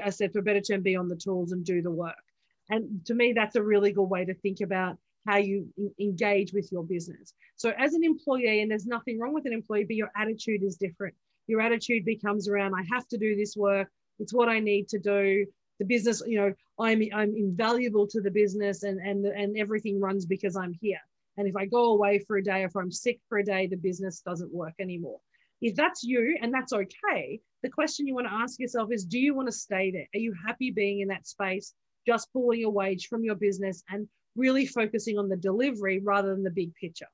I 0.05 0.11
said 0.11 0.35
for 0.35 0.43
better 0.43 0.61
term, 0.61 0.83
be 0.83 0.97
on 0.97 1.09
the 1.09 1.17
tools 1.17 1.53
and 1.53 1.65
do 1.65 1.81
the 1.81 1.91
work. 1.91 2.23
And 2.69 3.03
to 3.07 3.15
me, 3.15 3.33
that's 3.33 3.57
a 3.57 3.63
really 3.63 3.91
good 3.91 4.11
way 4.11 4.27
to 4.27 4.35
think 4.35 4.61
about 4.61 4.99
how 5.27 5.39
you 5.39 5.67
engage 5.99 6.53
with 6.53 6.71
your 6.71 6.85
business. 6.85 7.33
So 7.57 7.73
as 7.79 7.95
an 7.95 8.05
employee, 8.05 8.61
and 8.61 8.71
there's 8.71 8.87
nothing 8.87 9.19
wrong 9.19 9.33
with 9.33 9.47
an 9.47 9.55
employee, 9.55 9.85
but 9.85 9.97
your 9.97 10.11
attitude 10.15 10.63
is 10.63 10.77
different. 10.77 11.15
Your 11.47 11.63
attitude 11.63 12.05
becomes 12.05 12.51
around, 12.51 12.75
I 12.75 12.85
have 12.93 13.09
to 13.09 13.17
do 13.17 13.35
this 13.35 13.57
work. 13.57 13.89
It's 14.19 14.35
what 14.35 14.51
I 14.51 14.61
need 14.61 14.89
to 14.91 14.99
do 14.99 15.47
the 15.79 15.85
business 15.85 16.23
you 16.27 16.39
know 16.39 16.53
i'm 16.79 17.03
i'm 17.15 17.35
invaluable 17.37 18.07
to 18.07 18.21
the 18.21 18.31
business 18.31 18.83
and 18.83 19.01
and 19.01 19.25
and 19.25 19.57
everything 19.57 20.01
runs 20.01 20.27
because 20.27 20.57
i'm 20.57 20.75
here. 20.81 21.01
And 21.37 21.47
if 21.47 21.57
i 21.57 21.67
go 21.67 21.93
away 21.93 22.19
for 22.19 22.37
a 22.37 22.43
day 22.43 22.65
if 22.65 22.77
i'm 22.77 22.91
sick 22.91 23.21
for 23.29 23.39
a 23.39 23.45
day 23.45 23.67
the 23.67 23.77
business 23.77 24.21
doesn't 24.21 24.53
work 24.53 24.75
anymore. 24.81 25.21
If 25.61 25.75
that's 25.75 26.05
you 26.05 26.39
and 26.41 26.53
that's 26.53 26.73
okay 26.73 27.41
the 27.63 27.71
question 27.71 28.07
you 28.07 28.15
want 28.15 28.29
to 28.29 28.33
ask 28.33 28.61
yourself 28.61 28.91
is 28.93 29.05
do 29.05 29.19
you 29.19 29.35
want 29.35 29.49
to 29.49 29.53
stay 29.53 29.91
there? 29.91 30.07
Are 30.15 30.21
you 30.21 30.35
happy 30.47 30.71
being 30.71 31.01
in 31.01 31.09
that 31.09 31.27
space 31.27 31.75
just 32.07 32.33
pulling 32.33 32.65
a 32.65 32.71
wage 32.71 33.09
from 33.09 33.25
your 33.25 33.35
business 33.35 33.83
and 33.91 34.09
really 34.37 34.67
focusing 34.67 35.19
on 35.19 35.29
the 35.29 35.37
delivery 35.37 35.99
rather 35.99 36.35
than 36.35 36.45
the 36.45 36.51
big 36.51 36.75
picture? 36.75 37.09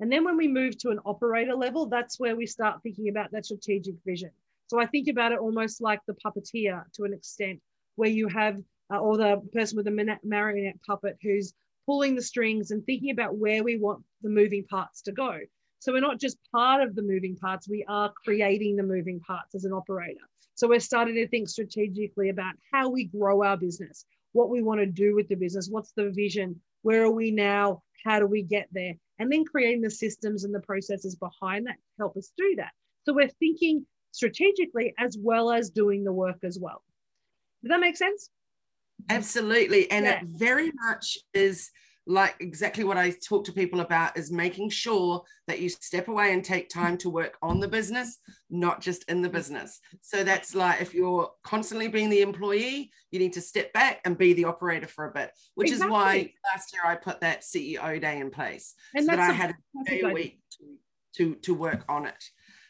And 0.00 0.10
then 0.10 0.24
when 0.24 0.36
we 0.36 0.48
move 0.48 0.78
to 0.78 0.90
an 0.90 1.00
operator 1.04 1.54
level 1.54 1.86
that's 1.86 2.20
where 2.20 2.36
we 2.36 2.46
start 2.46 2.82
thinking 2.82 3.08
about 3.08 3.30
that 3.32 3.46
strategic 3.46 3.94
vision. 4.04 4.30
So 4.68 4.78
i 4.80 4.86
think 4.86 5.08
about 5.08 5.32
it 5.32 5.38
almost 5.38 5.80
like 5.80 6.00
the 6.06 6.16
puppeteer 6.24 6.84
to 6.94 7.04
an 7.04 7.14
extent 7.14 7.60
where 7.98 8.08
you 8.08 8.28
have 8.28 8.58
uh, 8.92 8.98
or 8.98 9.16
the 9.16 9.42
person 9.52 9.76
with 9.76 9.84
the 9.84 10.18
marionette 10.24 10.82
puppet 10.86 11.18
who's 11.20 11.52
pulling 11.84 12.14
the 12.14 12.22
strings 12.22 12.70
and 12.70 12.84
thinking 12.84 13.10
about 13.10 13.36
where 13.36 13.64
we 13.64 13.76
want 13.76 14.02
the 14.22 14.28
moving 14.30 14.64
parts 14.64 15.02
to 15.02 15.12
go. 15.12 15.38
So 15.80 15.92
we're 15.92 16.00
not 16.00 16.20
just 16.20 16.38
part 16.52 16.82
of 16.82 16.94
the 16.94 17.02
moving 17.02 17.36
parts, 17.36 17.68
we 17.68 17.84
are 17.88 18.12
creating 18.24 18.76
the 18.76 18.82
moving 18.82 19.20
parts 19.20 19.54
as 19.54 19.64
an 19.64 19.72
operator. 19.72 20.20
So 20.54 20.68
we're 20.68 20.80
starting 20.80 21.14
to 21.16 21.28
think 21.28 21.48
strategically 21.48 22.30
about 22.30 22.54
how 22.72 22.88
we 22.88 23.04
grow 23.04 23.42
our 23.42 23.56
business, 23.56 24.04
what 24.32 24.48
we 24.48 24.62
want 24.62 24.80
to 24.80 24.86
do 24.86 25.14
with 25.14 25.28
the 25.28 25.34
business, 25.34 25.68
what's 25.68 25.92
the 25.92 26.10
vision, 26.10 26.60
where 26.82 27.02
are 27.04 27.10
we 27.10 27.30
now, 27.30 27.82
how 28.04 28.18
do 28.20 28.26
we 28.26 28.42
get 28.42 28.68
there, 28.72 28.94
and 29.18 29.30
then 29.30 29.44
creating 29.44 29.82
the 29.82 29.90
systems 29.90 30.44
and 30.44 30.54
the 30.54 30.60
processes 30.60 31.16
behind 31.16 31.66
that 31.66 31.76
help 31.98 32.16
us 32.16 32.32
do 32.36 32.54
that. 32.56 32.72
So 33.04 33.12
we're 33.12 33.28
thinking 33.40 33.86
strategically 34.12 34.94
as 34.98 35.16
well 35.18 35.50
as 35.50 35.70
doing 35.70 36.04
the 36.04 36.12
work 36.12 36.38
as 36.42 36.58
well. 36.58 36.82
Does 37.62 37.70
that 37.70 37.80
make 37.80 37.96
sense? 37.96 38.30
Absolutely. 39.08 39.90
And 39.90 40.04
yeah. 40.04 40.20
it 40.20 40.26
very 40.26 40.72
much 40.86 41.18
is 41.34 41.70
like 42.08 42.36
exactly 42.40 42.84
what 42.84 42.96
I 42.96 43.10
talk 43.10 43.44
to 43.44 43.52
people 43.52 43.80
about 43.80 44.16
is 44.16 44.32
making 44.32 44.70
sure 44.70 45.22
that 45.46 45.60
you 45.60 45.68
step 45.68 46.08
away 46.08 46.32
and 46.32 46.42
take 46.42 46.70
time 46.70 46.96
to 46.98 47.10
work 47.10 47.36
on 47.42 47.60
the 47.60 47.68
business, 47.68 48.18
not 48.48 48.80
just 48.80 49.04
in 49.10 49.20
the 49.20 49.28
business. 49.28 49.78
So 50.00 50.24
that's 50.24 50.54
like 50.54 50.80
if 50.80 50.94
you're 50.94 51.30
constantly 51.44 51.86
being 51.86 52.08
the 52.08 52.22
employee, 52.22 52.90
you 53.10 53.18
need 53.18 53.34
to 53.34 53.42
step 53.42 53.74
back 53.74 54.00
and 54.06 54.16
be 54.16 54.32
the 54.32 54.46
operator 54.46 54.86
for 54.86 55.04
a 55.04 55.12
bit, 55.12 55.32
which 55.54 55.70
exactly. 55.70 55.86
is 55.86 55.92
why 55.92 56.32
last 56.50 56.72
year 56.72 56.82
I 56.86 56.94
put 56.94 57.20
that 57.20 57.42
CEO 57.42 58.00
day 58.00 58.20
in 58.20 58.30
place 58.30 58.74
and 58.94 59.04
so 59.04 59.10
that 59.10 59.20
I 59.20 59.32
had 59.32 59.50
a 59.50 59.84
day 59.84 60.00
a 60.00 60.08
week 60.08 60.40
to, 60.52 60.64
to, 61.16 61.34
to 61.42 61.54
work 61.54 61.84
on 61.90 62.06
it. 62.06 62.24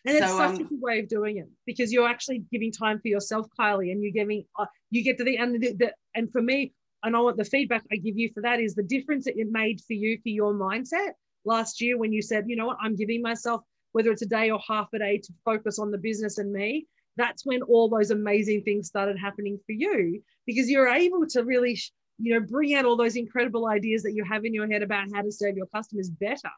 And 0.07 0.19
so, 0.19 0.25
it's 0.25 0.33
such 0.33 0.61
um, 0.61 0.61
a 0.61 0.65
good 0.65 0.81
way 0.81 1.01
of 1.01 1.09
doing 1.09 1.39
it 1.39 1.49
because 1.67 1.93
you're 1.93 2.09
actually 2.09 2.45
giving 2.53 2.73
time 2.73 3.01
for 3.01 3.09
yourself, 3.09 3.47
Kylie, 3.59 3.93
and 3.93 4.03
you're 4.03 4.13
giving, 4.13 4.45
uh, 4.59 4.67
you 4.91 5.03
get 5.03 5.19
to 5.19 5.25
the 5.25 5.39
end, 5.39 5.61
the, 5.63 5.73
the, 5.75 5.93
and 6.15 6.31
for 6.33 6.41
me, 6.41 6.73
and 7.03 7.17
I 7.17 7.21
want 7.21 7.37
the 7.37 7.45
feedback 7.45 7.85
I 7.93 7.97
give 7.97 8.17
you 8.17 8.31
for 8.33 8.43
that 8.43 8.61
is 8.61 8.75
the 8.75 8.83
difference 8.83 9.25
that 9.27 9.39
it 9.39 9.49
made 9.51 9.81
for 9.87 9.93
you 9.93 10.19
for 10.23 10.31
your 10.31 10.53
mindset 10.53 11.13
last 11.45 11.81
year 11.81 11.97
when 11.97 12.13
you 12.13 12.23
said, 12.23 12.45
you 12.49 12.57
know 12.57 12.67
what, 12.67 12.79
I'm 12.81 12.97
giving 12.97 13.23
myself, 13.23 13.63
whether 13.93 14.11
it's 14.11 14.23
a 14.23 14.27
day 14.27 14.51
or 14.51 14.61
half 14.67 14.89
a 14.95 14.99
day 14.99 15.19
to 15.19 15.33
focus 15.45 15.79
on 15.79 15.91
the 15.91 15.99
business 15.99 16.39
and 16.39 16.53
me. 16.53 16.87
That's 17.17 17.45
when 17.45 17.63
all 17.63 17.89
those 17.89 18.11
amazing 18.11 18.63
things 18.63 18.87
started 18.87 19.19
happening 19.19 19.59
for 19.67 19.73
you 19.73 20.23
because 20.47 20.71
you're 20.71 20.89
able 20.89 21.27
to 21.29 21.43
really, 21.43 21.79
you 22.19 22.35
know, 22.35 22.41
bring 22.41 22.75
out 22.75 22.85
all 22.85 22.97
those 22.97 23.17
incredible 23.17 23.69
ideas 23.69 24.03
that 24.05 24.15
you 24.15 24.25
have 24.25 24.45
in 24.45 24.55
your 24.55 24.71
head 24.71 24.83
about 24.83 25.07
how 25.13 25.23
to 25.23 25.33
serve 25.33 25.57
your 25.57 25.67
customers 25.67 26.11
better 26.11 26.51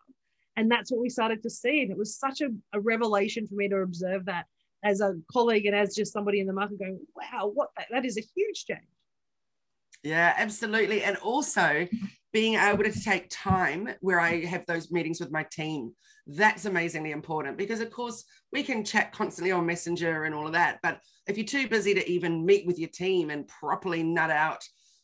and 0.60 0.70
that's 0.70 0.92
what 0.92 1.00
we 1.00 1.08
started 1.08 1.42
to 1.42 1.48
see. 1.48 1.80
And 1.80 1.90
it 1.90 1.96
was 1.96 2.18
such 2.18 2.42
a, 2.42 2.50
a 2.74 2.80
revelation 2.80 3.46
for 3.46 3.54
me 3.54 3.66
to 3.70 3.78
observe 3.78 4.26
that 4.26 4.44
as 4.84 5.00
a 5.00 5.16
colleague 5.32 5.64
and 5.64 5.74
as 5.74 5.94
just 5.94 6.12
somebody 6.12 6.38
in 6.38 6.46
the 6.46 6.52
market 6.52 6.78
going, 6.78 7.00
wow, 7.16 7.50
what 7.52 7.70
that, 7.78 7.86
that 7.90 8.04
is 8.04 8.18
a 8.18 8.26
huge 8.36 8.66
change. 8.66 8.80
Yeah, 10.02 10.34
absolutely. 10.36 11.02
And 11.02 11.16
also 11.16 11.88
being 12.34 12.56
able 12.56 12.84
to 12.84 12.92
take 12.92 13.28
time 13.30 13.88
where 14.02 14.20
I 14.20 14.44
have 14.44 14.66
those 14.66 14.92
meetings 14.92 15.18
with 15.18 15.30
my 15.30 15.46
team. 15.50 15.92
That's 16.26 16.66
amazingly 16.66 17.12
important 17.12 17.56
because, 17.56 17.80
of 17.80 17.90
course, 17.90 18.24
we 18.52 18.62
can 18.62 18.84
chat 18.84 19.12
constantly 19.12 19.52
on 19.52 19.64
Messenger 19.64 20.24
and 20.24 20.34
all 20.34 20.46
of 20.46 20.52
that. 20.52 20.78
But 20.82 21.00
if 21.26 21.38
you're 21.38 21.46
too 21.46 21.68
busy 21.68 21.94
to 21.94 22.10
even 22.10 22.44
meet 22.44 22.66
with 22.66 22.78
your 22.78 22.90
team 22.90 23.30
and 23.30 23.48
properly 23.48 24.02
nut 24.02 24.30
out 24.30 24.62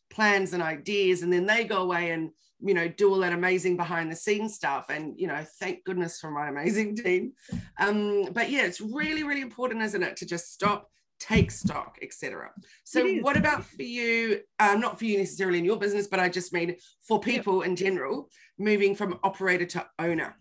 plans 0.09 0.53
and 0.53 0.63
ideas, 0.63 1.21
and 1.21 1.31
then 1.31 1.45
they 1.45 1.63
go 1.63 1.81
away 1.81 2.11
and 2.11 2.31
you 2.59 2.73
know 2.73 2.87
do 2.87 3.11
all 3.11 3.19
that 3.19 3.33
amazing 3.33 3.77
behind 3.77 4.11
the 4.11 4.15
scenes 4.15 4.55
stuff. 4.55 4.89
And 4.89 5.13
you 5.17 5.27
know 5.27 5.43
thank 5.59 5.83
goodness 5.83 6.19
for 6.19 6.31
my 6.31 6.49
amazing 6.49 6.95
team. 6.95 7.33
Um 7.79 8.31
but 8.31 8.49
yeah 8.49 8.63
it's 8.63 8.81
really 8.81 9.23
really 9.23 9.41
important 9.41 9.83
isn't 9.83 10.03
it 10.03 10.17
to 10.17 10.25
just 10.25 10.53
stop 10.53 10.89
take 11.19 11.49
stock 11.49 11.97
etc 12.03 12.51
so 12.83 13.03
what 13.21 13.35
about 13.35 13.65
for 13.65 13.81
you 13.81 14.39
um, 14.59 14.79
not 14.79 14.99
for 14.99 15.05
you 15.05 15.17
necessarily 15.17 15.57
in 15.57 15.65
your 15.65 15.79
business 15.79 16.05
but 16.05 16.19
i 16.19 16.29
just 16.29 16.53
mean 16.53 16.75
for 17.07 17.19
people 17.19 17.63
in 17.63 17.75
general 17.75 18.29
moving 18.57 18.95
from 18.95 19.19
operator 19.23 19.65
to 19.65 19.85
owner? 19.99 20.35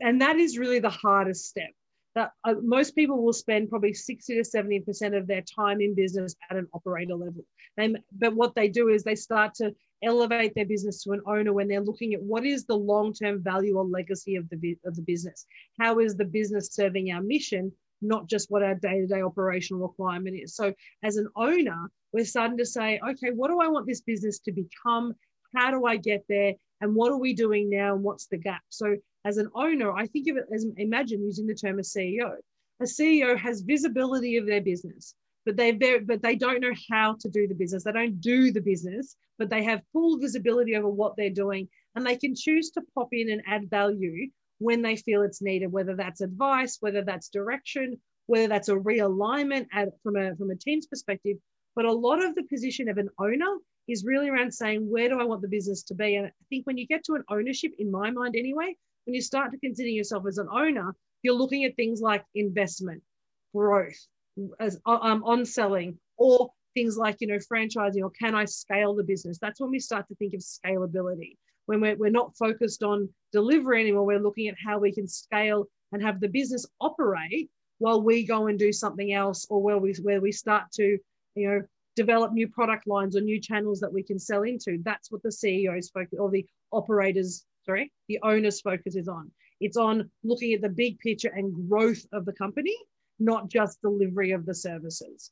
And 0.00 0.20
that 0.20 0.36
is 0.36 0.56
really 0.58 0.78
the 0.78 0.90
hardest 0.90 1.46
step 1.46 1.70
that 2.14 2.32
uh, 2.44 2.54
most 2.62 2.94
people 2.94 3.22
will 3.22 3.32
spend 3.32 3.68
probably 3.68 3.92
60 3.92 4.34
to 4.34 4.42
70% 4.42 5.16
of 5.16 5.26
their 5.26 5.42
time 5.42 5.80
in 5.80 5.94
business 5.94 6.36
at 6.50 6.56
an 6.56 6.68
operator 6.72 7.14
level. 7.14 7.44
But 7.76 8.34
what 8.34 8.54
they 8.54 8.68
do 8.68 8.88
is 8.88 9.02
they 9.02 9.16
start 9.16 9.54
to 9.54 9.74
elevate 10.02 10.54
their 10.54 10.66
business 10.66 11.02
to 11.02 11.12
an 11.12 11.22
owner 11.26 11.52
when 11.52 11.66
they're 11.66 11.80
looking 11.80 12.14
at 12.14 12.22
what 12.22 12.44
is 12.44 12.64
the 12.64 12.76
long-term 12.76 13.42
value 13.42 13.76
or 13.76 13.84
legacy 13.84 14.36
of 14.36 14.48
the, 14.50 14.78
of 14.84 14.94
the 14.94 15.02
business? 15.02 15.46
How 15.80 15.98
is 15.98 16.14
the 16.14 16.24
business 16.24 16.68
serving 16.72 17.10
our 17.10 17.22
mission, 17.22 17.72
not 18.00 18.28
just 18.28 18.50
what 18.50 18.62
our 18.62 18.74
day-to-day 18.74 19.22
operational 19.22 19.82
requirement 19.82 20.36
is? 20.40 20.54
So 20.54 20.72
as 21.02 21.16
an 21.16 21.28
owner, 21.36 21.90
we're 22.12 22.24
starting 22.24 22.58
to 22.58 22.66
say, 22.66 23.00
okay, 23.04 23.30
what 23.30 23.48
do 23.48 23.60
I 23.60 23.68
want 23.68 23.86
this 23.86 24.02
business 24.02 24.38
to 24.40 24.52
become? 24.52 25.14
How 25.56 25.70
do 25.70 25.84
I 25.86 25.96
get 25.96 26.24
there? 26.28 26.54
And 26.80 26.94
what 26.94 27.10
are 27.10 27.18
we 27.18 27.34
doing 27.34 27.70
now? 27.70 27.94
And 27.94 28.04
what's 28.04 28.26
the 28.26 28.36
gap? 28.36 28.62
So 28.68 28.96
as 29.24 29.38
an 29.38 29.48
owner, 29.54 29.92
I 29.92 30.06
think 30.06 30.28
of 30.28 30.36
it 30.36 30.44
as 30.52 30.66
imagine 30.76 31.22
using 31.22 31.46
the 31.46 31.54
term 31.54 31.78
a 31.78 31.82
CEO. 31.82 32.36
A 32.80 32.84
CEO 32.84 33.38
has 33.38 33.62
visibility 33.62 34.36
of 34.36 34.46
their 34.46 34.60
business, 34.60 35.14
but 35.46 35.56
they 35.56 35.72
but 35.72 36.22
they 36.22 36.36
don't 36.36 36.60
know 36.60 36.74
how 36.90 37.16
to 37.20 37.28
do 37.28 37.48
the 37.48 37.54
business. 37.54 37.84
They 37.84 37.92
don't 37.92 38.20
do 38.20 38.52
the 38.52 38.60
business, 38.60 39.16
but 39.38 39.48
they 39.48 39.62
have 39.64 39.82
full 39.92 40.18
visibility 40.18 40.76
over 40.76 40.88
what 40.88 41.16
they're 41.16 41.30
doing, 41.30 41.68
and 41.94 42.04
they 42.04 42.16
can 42.16 42.34
choose 42.34 42.70
to 42.72 42.82
pop 42.94 43.08
in 43.12 43.30
and 43.30 43.42
add 43.46 43.70
value 43.70 44.28
when 44.58 44.82
they 44.82 44.96
feel 44.96 45.22
it's 45.22 45.42
needed, 45.42 45.72
whether 45.72 45.96
that's 45.96 46.20
advice, 46.20 46.78
whether 46.80 47.02
that's 47.02 47.28
direction, 47.28 48.00
whether 48.26 48.48
that's 48.48 48.68
a 48.68 48.74
realignment 48.74 49.66
at, 49.72 49.88
from 50.02 50.16
a 50.16 50.36
from 50.36 50.50
a 50.50 50.56
team's 50.56 50.86
perspective. 50.86 51.38
But 51.76 51.86
a 51.86 51.92
lot 51.92 52.22
of 52.22 52.34
the 52.34 52.44
position 52.44 52.88
of 52.88 52.98
an 52.98 53.08
owner 53.18 53.56
is 53.88 54.04
really 54.04 54.28
around 54.28 54.52
saying, 54.52 54.88
where 54.88 55.08
do 55.08 55.20
I 55.20 55.24
want 55.24 55.42
the 55.42 55.48
business 55.48 55.82
to 55.84 55.94
be? 55.94 56.16
And 56.16 56.26
I 56.26 56.30
think 56.48 56.66
when 56.66 56.78
you 56.78 56.86
get 56.86 57.04
to 57.04 57.14
an 57.14 57.24
ownership, 57.28 57.72
in 57.78 57.90
my 57.90 58.10
mind 58.10 58.34
anyway, 58.36 58.76
when 59.04 59.14
you 59.14 59.20
start 59.20 59.50
to 59.52 59.58
consider 59.58 59.88
yourself 59.88 60.24
as 60.26 60.38
an 60.38 60.48
owner, 60.50 60.94
you're 61.22 61.34
looking 61.34 61.64
at 61.64 61.76
things 61.76 62.00
like 62.00 62.24
investment, 62.34 63.02
growth, 63.54 63.96
as 64.60 64.78
um, 64.86 65.22
on 65.24 65.44
selling, 65.44 65.98
or 66.16 66.50
things 66.74 66.96
like 66.96 67.16
you 67.20 67.26
know 67.26 67.38
franchising 67.38 68.02
or 68.02 68.10
can 68.10 68.34
i 68.34 68.44
scale 68.44 68.94
the 68.94 69.04
business? 69.04 69.38
That's 69.38 69.60
when 69.60 69.70
we 69.70 69.78
start 69.78 70.08
to 70.08 70.14
think 70.16 70.34
of 70.34 70.40
scalability. 70.40 71.36
When 71.66 71.80
we're, 71.80 71.96
we're 71.96 72.10
not 72.10 72.36
focused 72.36 72.82
on 72.82 73.08
delivery 73.32 73.80
anymore 73.80 74.04
we're 74.04 74.18
looking 74.18 74.48
at 74.48 74.56
how 74.64 74.78
we 74.78 74.92
can 74.92 75.08
scale 75.08 75.66
and 75.92 76.02
have 76.02 76.20
the 76.20 76.28
business 76.28 76.66
operate 76.80 77.50
while 77.78 78.02
we 78.02 78.26
go 78.26 78.48
and 78.48 78.58
do 78.58 78.72
something 78.72 79.12
else 79.12 79.46
or 79.48 79.62
where 79.62 79.78
we 79.78 79.94
where 80.02 80.20
we 80.20 80.32
start 80.32 80.70
to 80.72 80.98
you 81.34 81.48
know 81.48 81.62
develop 81.96 82.32
new 82.32 82.48
product 82.48 82.86
lines 82.86 83.16
or 83.16 83.20
new 83.20 83.40
channels 83.40 83.80
that 83.80 83.92
we 83.92 84.02
can 84.02 84.18
sell 84.18 84.42
into. 84.42 84.78
That's 84.82 85.12
what 85.12 85.22
the 85.22 85.30
ceo's 85.30 85.90
focus 85.90 86.18
or 86.18 86.30
the 86.30 86.44
operators 86.72 87.44
sorry 87.64 87.92
the 88.08 88.18
owner's 88.22 88.60
focus 88.60 88.96
is 88.96 89.08
on 89.08 89.30
it's 89.60 89.76
on 89.76 90.10
looking 90.22 90.52
at 90.52 90.60
the 90.60 90.68
big 90.68 90.98
picture 90.98 91.32
and 91.34 91.68
growth 91.68 92.04
of 92.12 92.24
the 92.24 92.32
company 92.32 92.76
not 93.18 93.48
just 93.48 93.80
delivery 93.82 94.32
of 94.32 94.44
the 94.46 94.54
services 94.54 95.30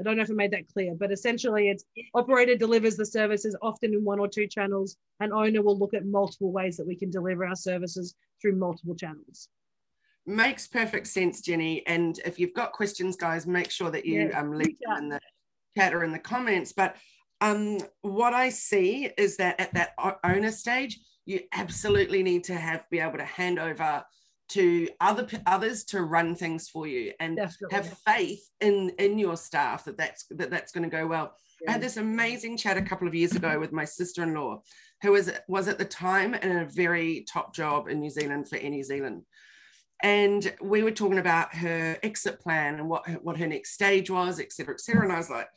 I 0.00 0.02
don't 0.02 0.16
know 0.16 0.22
if 0.22 0.30
I 0.30 0.34
made 0.34 0.52
that 0.52 0.72
clear, 0.72 0.94
but 0.94 1.12
essentially 1.12 1.68
it's 1.68 1.84
operator 2.14 2.56
delivers 2.56 2.96
the 2.96 3.04
services 3.04 3.54
often 3.60 3.92
in 3.92 4.02
one 4.02 4.18
or 4.18 4.28
two 4.28 4.46
channels, 4.46 4.96
and 5.20 5.30
owner 5.30 5.62
will 5.62 5.78
look 5.78 5.92
at 5.92 6.06
multiple 6.06 6.50
ways 6.50 6.78
that 6.78 6.86
we 6.86 6.96
can 6.96 7.10
deliver 7.10 7.44
our 7.44 7.54
services 7.54 8.14
through 8.40 8.56
multiple 8.56 8.94
channels. 8.94 9.50
Makes 10.26 10.68
perfect 10.68 11.06
sense, 11.06 11.42
Jenny. 11.42 11.86
And 11.86 12.18
if 12.24 12.38
you've 12.38 12.54
got 12.54 12.72
questions, 12.72 13.14
guys, 13.14 13.46
make 13.46 13.70
sure 13.70 13.90
that 13.90 14.06
you 14.06 14.28
yeah. 14.28 14.40
um, 14.40 14.52
leave 14.52 14.76
them 14.80 14.96
in 14.98 15.08
the 15.10 15.20
chat 15.76 15.92
or 15.92 16.02
in 16.02 16.12
the 16.12 16.18
comments. 16.18 16.72
But 16.72 16.96
um, 17.42 17.78
what 18.00 18.32
I 18.32 18.48
see 18.48 19.10
is 19.18 19.36
that 19.36 19.60
at 19.60 19.74
that 19.74 19.94
owner 20.24 20.52
stage, 20.52 20.98
you 21.30 21.40
absolutely 21.52 22.22
need 22.22 22.42
to 22.44 22.54
have 22.54 22.82
be 22.90 22.98
able 22.98 23.18
to 23.18 23.24
hand 23.24 23.58
over 23.58 24.04
to 24.48 24.88
other 25.00 25.28
others 25.46 25.84
to 25.84 26.02
run 26.02 26.34
things 26.34 26.68
for 26.68 26.88
you 26.88 27.12
and 27.20 27.36
Definitely. 27.36 27.76
have 27.76 27.98
faith 28.04 28.50
in 28.60 28.90
in 28.98 29.16
your 29.16 29.36
staff 29.36 29.84
that 29.84 29.96
that's 29.96 30.26
that 30.30 30.50
that's 30.50 30.72
going 30.72 30.82
to 30.82 30.96
go 30.96 31.06
well. 31.06 31.34
Yeah. 31.62 31.70
i 31.70 31.72
had 31.72 31.80
this 31.80 31.98
amazing 31.98 32.56
chat 32.56 32.76
a 32.76 32.82
couple 32.82 33.06
of 33.06 33.14
years 33.14 33.36
ago 33.36 33.60
with 33.60 33.70
my 33.70 33.84
sister-in-law 33.84 34.60
who 35.02 35.12
was 35.12 35.30
was 35.46 35.68
at 35.68 35.78
the 35.78 35.84
time 35.84 36.34
in 36.34 36.56
a 36.56 36.64
very 36.64 37.24
top 37.32 37.54
job 37.54 37.88
in 37.88 38.00
new 38.00 38.10
zealand 38.10 38.48
for 38.48 38.56
air 38.56 38.70
new 38.70 38.84
zealand. 38.84 39.22
And 40.02 40.52
we 40.62 40.82
were 40.82 40.90
talking 40.90 41.18
about 41.18 41.54
her 41.54 41.98
exit 42.02 42.40
plan 42.40 42.80
and 42.80 42.88
what 42.88 43.08
what 43.22 43.36
her 43.36 43.46
next 43.46 43.72
stage 43.72 44.10
was 44.10 44.40
et 44.40 44.52
cetera 44.52 44.74
et 44.74 44.80
cetera. 44.80 45.04
And 45.04 45.12
i 45.12 45.18
was 45.18 45.30
like 45.30 45.48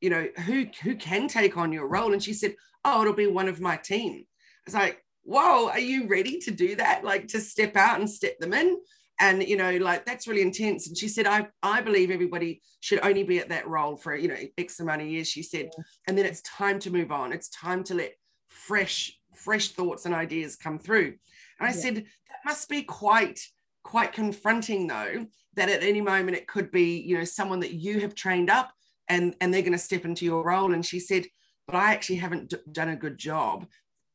you 0.00 0.08
know 0.08 0.26
who 0.46 0.66
who 0.82 0.94
can 0.94 1.28
take 1.28 1.58
on 1.58 1.70
your 1.72 1.86
role? 1.86 2.14
And 2.14 2.22
she 2.22 2.32
said 2.32 2.54
oh 2.82 3.02
it'll 3.02 3.12
be 3.12 3.26
one 3.26 3.48
of 3.48 3.60
my 3.60 3.76
team 3.76 4.24
i 4.66 4.70
was 4.70 4.74
like 4.74 5.02
whoa, 5.26 5.68
are 5.68 5.78
you 5.78 6.06
ready 6.06 6.38
to 6.38 6.50
do 6.50 6.76
that? 6.76 7.04
Like 7.04 7.28
to 7.28 7.40
step 7.40 7.76
out 7.76 7.98
and 7.98 8.08
step 8.08 8.38
them 8.38 8.54
in? 8.54 8.78
And 9.18 9.42
you 9.42 9.56
know, 9.56 9.76
like 9.78 10.04
that's 10.04 10.28
really 10.28 10.42
intense. 10.42 10.88
And 10.88 10.96
she 10.96 11.08
said, 11.08 11.26
I 11.26 11.48
I 11.62 11.80
believe 11.80 12.10
everybody 12.10 12.62
should 12.80 13.00
only 13.02 13.24
be 13.24 13.38
at 13.38 13.48
that 13.48 13.68
role 13.68 13.96
for 13.96 14.14
you 14.14 14.28
know 14.28 14.36
X 14.56 14.80
amount 14.80 15.02
of 15.02 15.08
years. 15.08 15.28
She 15.28 15.42
said, 15.42 15.70
and 16.06 16.16
then 16.16 16.26
it's 16.26 16.42
time 16.42 16.78
to 16.80 16.90
move 16.90 17.10
on. 17.10 17.32
It's 17.32 17.48
time 17.48 17.82
to 17.84 17.94
let 17.94 18.12
fresh 18.48 19.18
fresh 19.34 19.70
thoughts 19.70 20.06
and 20.06 20.14
ideas 20.14 20.56
come 20.56 20.78
through. 20.78 21.14
And 21.58 21.68
I 21.68 21.72
yeah. 21.72 21.72
said, 21.72 21.96
that 21.96 22.38
must 22.44 22.68
be 22.68 22.82
quite 22.82 23.40
quite 23.84 24.12
confronting 24.12 24.86
though 24.86 25.26
that 25.54 25.68
at 25.68 25.82
any 25.82 26.00
moment 26.00 26.36
it 26.36 26.48
could 26.48 26.70
be 26.72 26.98
you 26.98 27.16
know 27.16 27.24
someone 27.24 27.60
that 27.60 27.72
you 27.72 28.00
have 28.00 28.14
trained 28.14 28.50
up 28.50 28.72
and 29.08 29.34
and 29.40 29.54
they're 29.54 29.62
going 29.62 29.70
to 29.72 29.78
step 29.78 30.04
into 30.04 30.24
your 30.24 30.42
role 30.42 30.72
and 30.72 30.84
she 30.84 30.98
said 30.98 31.24
but 31.68 31.76
i 31.76 31.92
actually 31.92 32.16
haven't 32.16 32.50
d- 32.50 32.56
done 32.72 32.88
a 32.88 32.96
good 32.96 33.16
job 33.16 33.64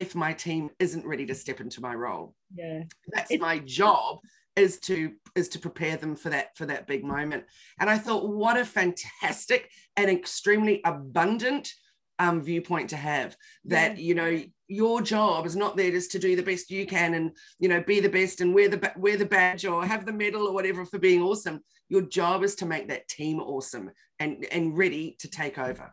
if 0.02 0.14
my 0.14 0.32
team 0.32 0.70
isn't 0.78 1.06
ready 1.06 1.24
to 1.26 1.34
step 1.34 1.60
into 1.60 1.80
my 1.80 1.94
role. 1.94 2.34
Yeah. 2.54 2.82
That's 3.08 3.30
it's- 3.30 3.40
my 3.40 3.58
job 3.58 4.18
is 4.54 4.78
to 4.80 5.12
is 5.34 5.48
to 5.48 5.58
prepare 5.58 5.96
them 5.96 6.14
for 6.14 6.28
that 6.28 6.56
for 6.58 6.66
that 6.66 6.86
big 6.86 7.04
moment. 7.04 7.44
And 7.80 7.88
I 7.88 7.96
thought 7.96 8.28
what 8.28 8.58
a 8.58 8.64
fantastic 8.66 9.70
and 9.96 10.10
extremely 10.10 10.82
abundant 10.84 11.72
um, 12.18 12.42
viewpoint 12.42 12.90
to 12.90 12.96
have 12.96 13.36
that 13.64 13.96
yeah. 13.96 14.04
you 14.04 14.14
know 14.14 14.42
your 14.68 15.00
job 15.02 15.46
is 15.46 15.56
not 15.56 15.76
there 15.76 15.90
just 15.90 16.12
to 16.12 16.18
do 16.18 16.36
the 16.36 16.42
best 16.42 16.70
you 16.70 16.86
can 16.86 17.14
and 17.14 17.36
you 17.58 17.68
know 17.68 17.82
be 17.82 18.00
the 18.00 18.08
best 18.08 18.40
and 18.40 18.54
wear 18.54 18.68
the 18.68 18.92
wear 18.96 19.16
the 19.16 19.24
badge 19.24 19.64
or 19.64 19.84
have 19.84 20.06
the 20.06 20.12
medal 20.12 20.46
or 20.46 20.52
whatever 20.52 20.84
for 20.84 20.98
being 20.98 21.22
awesome 21.22 21.60
your 21.88 22.02
job 22.02 22.44
is 22.44 22.54
to 22.54 22.66
make 22.66 22.88
that 22.88 23.08
team 23.08 23.40
awesome 23.40 23.90
and 24.20 24.44
and 24.52 24.76
ready 24.76 25.16
to 25.18 25.28
take 25.28 25.58
over 25.58 25.92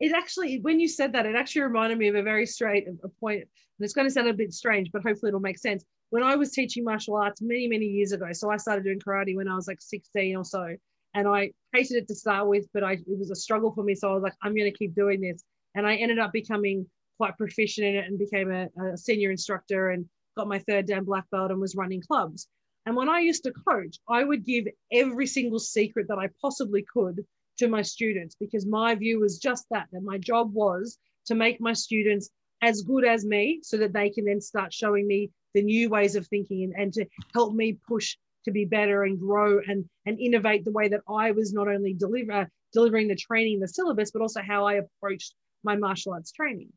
it 0.00 0.12
actually, 0.12 0.60
when 0.60 0.78
you 0.80 0.88
said 0.88 1.12
that, 1.12 1.26
it 1.26 1.34
actually 1.34 1.62
reminded 1.62 1.98
me 1.98 2.08
of 2.08 2.14
a 2.14 2.22
very 2.22 2.46
straight 2.46 2.86
a 3.02 3.08
point. 3.08 3.40
And 3.40 3.84
it's 3.84 3.92
going 3.92 4.06
to 4.06 4.12
sound 4.12 4.28
a 4.28 4.34
bit 4.34 4.52
strange, 4.52 4.90
but 4.92 5.02
hopefully 5.02 5.30
it'll 5.30 5.40
make 5.40 5.58
sense. 5.58 5.84
When 6.10 6.22
I 6.22 6.36
was 6.36 6.52
teaching 6.52 6.84
martial 6.84 7.16
arts 7.16 7.42
many, 7.42 7.68
many 7.68 7.86
years 7.86 8.12
ago, 8.12 8.26
so 8.32 8.50
I 8.50 8.56
started 8.56 8.84
doing 8.84 9.00
karate 9.00 9.36
when 9.36 9.48
I 9.48 9.54
was 9.54 9.68
like 9.68 9.80
16 9.80 10.36
or 10.36 10.44
so, 10.44 10.76
and 11.14 11.28
I 11.28 11.52
hated 11.72 11.96
it 11.96 12.08
to 12.08 12.14
start 12.14 12.48
with, 12.48 12.66
but 12.72 12.84
I, 12.84 12.92
it 12.92 13.18
was 13.18 13.30
a 13.30 13.36
struggle 13.36 13.72
for 13.72 13.82
me. 13.82 13.94
So 13.94 14.10
I 14.10 14.14
was 14.14 14.22
like, 14.22 14.34
I'm 14.42 14.54
going 14.54 14.70
to 14.70 14.76
keep 14.76 14.94
doing 14.94 15.20
this. 15.20 15.42
And 15.74 15.86
I 15.86 15.96
ended 15.96 16.18
up 16.18 16.32
becoming 16.32 16.86
quite 17.16 17.36
proficient 17.36 17.86
in 17.86 17.96
it 17.96 18.06
and 18.06 18.18
became 18.18 18.50
a, 18.50 18.68
a 18.82 18.96
senior 18.96 19.30
instructor 19.30 19.90
and 19.90 20.06
got 20.36 20.48
my 20.48 20.60
third 20.60 20.86
dan 20.86 21.04
black 21.04 21.24
belt 21.30 21.50
and 21.50 21.60
was 21.60 21.74
running 21.74 22.00
clubs. 22.00 22.48
And 22.86 22.96
when 22.96 23.08
I 23.08 23.20
used 23.20 23.44
to 23.44 23.52
coach, 23.52 23.98
I 24.08 24.24
would 24.24 24.46
give 24.46 24.66
every 24.92 25.26
single 25.26 25.58
secret 25.58 26.06
that 26.08 26.18
I 26.18 26.28
possibly 26.40 26.86
could 26.90 27.26
to 27.58 27.68
my 27.68 27.82
students 27.82 28.36
because 28.38 28.66
my 28.66 28.94
view 28.94 29.20
was 29.20 29.38
just 29.38 29.66
that 29.70 29.86
that 29.92 30.02
my 30.02 30.18
job 30.18 30.52
was 30.52 30.98
to 31.26 31.34
make 31.34 31.60
my 31.60 31.72
students 31.72 32.30
as 32.62 32.82
good 32.82 33.04
as 33.04 33.24
me 33.24 33.60
so 33.62 33.76
that 33.76 33.92
they 33.92 34.10
can 34.10 34.24
then 34.24 34.40
start 34.40 34.72
showing 34.72 35.06
me 35.06 35.30
the 35.54 35.62
new 35.62 35.88
ways 35.88 36.16
of 36.16 36.26
thinking 36.26 36.64
and, 36.64 36.74
and 36.76 36.92
to 36.92 37.06
help 37.34 37.54
me 37.54 37.78
push 37.88 38.16
to 38.44 38.50
be 38.50 38.64
better 38.64 39.04
and 39.04 39.18
grow 39.18 39.60
and, 39.66 39.84
and 40.06 40.18
innovate 40.18 40.64
the 40.64 40.72
way 40.72 40.88
that 40.88 41.02
I 41.08 41.32
was 41.32 41.52
not 41.52 41.68
only 41.68 41.92
deliver, 41.94 42.48
delivering 42.72 43.08
the 43.08 43.16
training, 43.16 43.60
the 43.60 43.68
syllabus, 43.68 44.10
but 44.10 44.22
also 44.22 44.40
how 44.40 44.66
I 44.66 44.74
approached 44.74 45.34
my 45.64 45.76
martial 45.76 46.12
arts 46.12 46.32
training. 46.32 46.72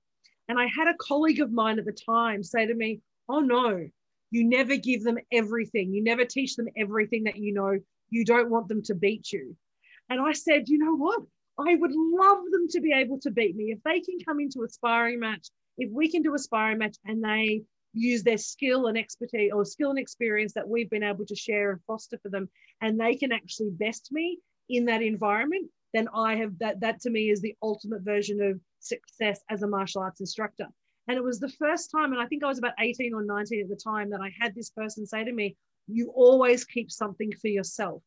And 0.50 0.60
I 0.60 0.68
had 0.68 0.88
a 0.88 0.98
colleague 1.00 1.40
of 1.40 1.52
mine 1.52 1.80
at 1.80 1.86
the 1.86 1.94
time 1.94 2.44
say 2.44 2.66
to 2.66 2.74
me, 2.74 3.02
Oh 3.30 3.40
no, 3.40 3.88
you 4.32 4.44
never 4.44 4.76
give 4.76 5.04
them 5.04 5.18
everything. 5.32 5.94
You 5.94 6.04
never 6.04 6.26
teach 6.26 6.56
them 6.56 6.68
everything 6.76 7.24
that 7.26 7.38
you 7.38 7.54
know. 7.54 7.80
You 8.10 8.26
don't 8.26 8.50
want 8.50 8.68
them 8.68 8.82
to 8.84 8.96
beat 8.96 9.32
you. 9.32 9.56
And 10.12 10.20
I 10.20 10.34
said, 10.34 10.68
you 10.68 10.78
know 10.78 10.98
what? 10.98 11.22
I 11.58 11.76
would 11.76 11.94
love 11.94 12.44
them 12.52 12.68
to 12.72 12.82
be 12.82 12.92
able 12.92 13.18
to 13.22 13.32
beat 13.32 13.56
me. 13.56 13.72
If 13.72 13.82
they 13.84 14.02
can 14.02 14.18
come 14.28 14.42
into 14.42 14.64
a 14.64 14.68
sparring 14.68 15.22
match, 15.22 15.48
if 15.78 15.90
we 15.90 16.12
can 16.12 16.22
do 16.22 16.36
a 16.36 16.38
sparring 16.38 16.80
match 16.80 16.98
and 17.06 17.24
they 17.24 17.62
use 17.94 18.22
their 18.22 18.38
skill 18.38 18.88
and 18.88 18.98
expertise 18.98 19.54
or 19.54 19.64
skill 19.64 19.90
and 19.90 20.00
experience 20.00 20.52
that 20.56 20.68
we've 20.68 20.90
been 20.90 21.02
able 21.02 21.26
to 21.28 21.36
share 21.36 21.72
and 21.72 21.80
foster 21.88 22.18
for 22.22 22.28
them, 22.28 22.50
and 22.82 23.00
they 23.00 23.16
can 23.16 23.32
actually 23.32 23.70
best 23.70 24.10
me 24.12 24.38
in 24.68 24.84
that 24.84 25.02
environment, 25.02 25.72
then 25.94 26.10
I 26.14 26.36
have 26.36 26.60
that, 26.60 26.82
that 26.82 27.00
to 27.02 27.10
me 27.10 27.30
is 27.30 27.40
the 27.40 27.56
ultimate 27.64 28.02
version 28.02 28.42
of 28.42 28.60
success 28.80 29.40
as 29.50 29.64
a 29.64 29.68
martial 29.68 30.02
arts 30.02 30.20
instructor. 30.20 30.68
And 31.08 31.16
it 31.16 31.24
was 31.24 31.40
the 31.40 31.54
first 31.58 31.90
time, 31.90 32.12
and 32.12 32.22
I 32.22 32.26
think 32.26 32.44
I 32.44 32.48
was 32.48 32.60
about 32.60 32.74
18 32.82 33.14
or 33.14 33.24
19 33.24 33.62
at 33.62 33.70
the 33.70 33.80
time, 33.82 34.10
that 34.10 34.20
I 34.20 34.34
had 34.42 34.56
this 34.56 34.72
person 34.72 35.06
say 35.06 35.24
to 35.24 35.32
me, 35.32 35.56
You 35.88 36.12
always 36.14 36.66
keep 36.66 36.92
something 36.92 37.32
for 37.42 37.48
yourself. 37.48 38.04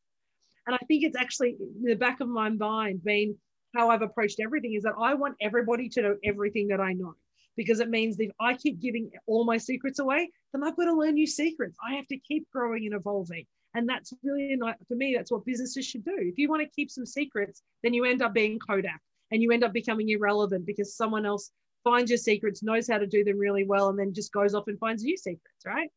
And 0.66 0.74
I 0.74 0.84
think 0.86 1.04
it's 1.04 1.16
actually 1.16 1.56
in 1.60 1.84
the 1.84 1.94
back 1.94 2.20
of 2.20 2.28
my 2.28 2.48
mind 2.48 3.04
been 3.04 3.36
how 3.74 3.90
I've 3.90 4.02
approached 4.02 4.40
everything 4.40 4.74
is 4.74 4.84
that 4.84 4.94
I 4.98 5.14
want 5.14 5.36
everybody 5.40 5.88
to 5.90 6.02
know 6.02 6.16
everything 6.24 6.68
that 6.68 6.80
I 6.80 6.92
know 6.92 7.14
because 7.56 7.80
it 7.80 7.88
means 7.88 8.16
that 8.16 8.24
if 8.24 8.32
I 8.40 8.54
keep 8.54 8.80
giving 8.80 9.10
all 9.26 9.44
my 9.44 9.58
secrets 9.58 9.98
away, 9.98 10.30
then 10.52 10.62
I've 10.64 10.76
got 10.76 10.84
to 10.84 10.94
learn 10.94 11.14
new 11.14 11.26
secrets. 11.26 11.76
I 11.86 11.94
have 11.94 12.06
to 12.08 12.18
keep 12.18 12.48
growing 12.50 12.86
and 12.86 12.94
evolving. 12.94 13.46
And 13.74 13.88
that's 13.88 14.12
really 14.22 14.54
not, 14.56 14.76
for 14.88 14.94
me, 14.94 15.14
that's 15.16 15.32
what 15.32 15.44
businesses 15.44 15.84
should 15.84 16.04
do. 16.04 16.16
If 16.16 16.38
you 16.38 16.48
want 16.48 16.62
to 16.62 16.68
keep 16.74 16.90
some 16.90 17.06
secrets, 17.06 17.62
then 17.82 17.92
you 17.92 18.04
end 18.04 18.22
up 18.22 18.32
being 18.32 18.58
Kodak 18.58 19.00
and 19.30 19.42
you 19.42 19.50
end 19.50 19.64
up 19.64 19.72
becoming 19.72 20.08
irrelevant 20.08 20.64
because 20.66 20.96
someone 20.96 21.26
else 21.26 21.50
finds 21.82 22.10
your 22.10 22.18
secrets, 22.18 22.62
knows 22.62 22.88
how 22.88 22.98
to 22.98 23.06
do 23.06 23.24
them 23.24 23.38
really 23.38 23.64
well, 23.64 23.88
and 23.88 23.98
then 23.98 24.14
just 24.14 24.32
goes 24.32 24.54
off 24.54 24.68
and 24.68 24.78
finds 24.78 25.02
new 25.02 25.16
secrets, 25.16 25.66
right? 25.66 25.90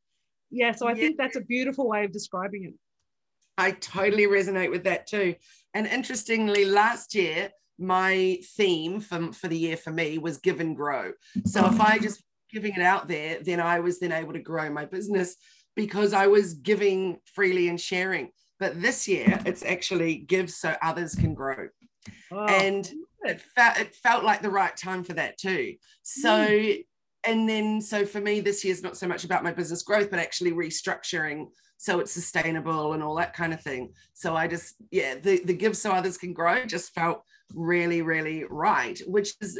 Yeah. 0.49 0.71
So 0.71 0.87
I 0.87 0.91
yeah. 0.91 0.95
think 0.95 1.17
that's 1.17 1.37
a 1.37 1.41
beautiful 1.41 1.87
way 1.87 2.03
of 2.03 2.11
describing 2.11 2.65
it. 2.65 2.73
I 3.57 3.71
totally 3.71 4.27
resonate 4.27 4.71
with 4.71 4.83
that 4.83 5.07
too. 5.07 5.35
And 5.73 5.87
interestingly, 5.87 6.65
last 6.65 7.15
year, 7.15 7.51
my 7.79 8.39
theme 8.55 8.99
for, 8.99 9.31
for 9.33 9.47
the 9.47 9.57
year 9.57 9.77
for 9.77 9.91
me 9.91 10.17
was 10.17 10.37
give 10.37 10.59
and 10.59 10.75
grow. 10.75 11.11
So 11.45 11.65
if 11.67 11.79
I 11.79 11.99
just 11.99 12.23
giving 12.51 12.73
it 12.73 12.81
out 12.81 13.07
there, 13.07 13.39
then 13.43 13.59
I 13.59 13.79
was 13.79 13.99
then 13.99 14.11
able 14.11 14.33
to 14.33 14.39
grow 14.39 14.69
my 14.69 14.85
business 14.85 15.35
because 15.75 16.13
I 16.13 16.27
was 16.27 16.55
giving 16.55 17.19
freely 17.35 17.69
and 17.69 17.79
sharing. 17.79 18.31
But 18.59 18.81
this 18.81 19.07
year, 19.07 19.39
it's 19.45 19.63
actually 19.63 20.15
give 20.17 20.49
so 20.49 20.75
others 20.81 21.13
can 21.13 21.35
grow. 21.35 21.67
Oh. 22.31 22.45
And 22.45 22.89
it 23.23 23.41
felt 23.41 23.77
it 23.77 23.95
felt 23.95 24.23
like 24.23 24.41
the 24.41 24.49
right 24.49 24.75
time 24.75 25.03
for 25.03 25.13
that 25.13 25.37
too. 25.37 25.75
So 26.03 26.29
mm. 26.29 26.85
and 27.23 27.47
then 27.47 27.81
so 27.81 28.05
for 28.05 28.19
me, 28.19 28.39
this 28.39 28.63
year 28.63 28.73
is 28.73 28.83
not 28.83 28.97
so 28.97 29.07
much 29.07 29.23
about 29.23 29.43
my 29.43 29.51
business 29.51 29.83
growth, 29.83 30.09
but 30.09 30.19
actually 30.19 30.51
restructuring 30.53 31.47
so 31.77 31.99
it's 31.99 32.11
sustainable 32.11 32.93
and 32.93 33.03
all 33.03 33.15
that 33.15 33.33
kind 33.33 33.53
of 33.53 33.61
thing. 33.61 33.93
So 34.13 34.35
I 34.35 34.47
just, 34.47 34.75
yeah, 34.91 35.15
the, 35.15 35.41
the 35.43 35.53
give 35.53 35.77
so 35.77 35.91
others 35.91 36.17
can 36.17 36.33
grow 36.33 36.65
just 36.65 36.93
felt 36.93 37.23
really, 37.53 38.01
really 38.01 38.43
right, 38.49 38.99
which 39.05 39.33
is 39.41 39.59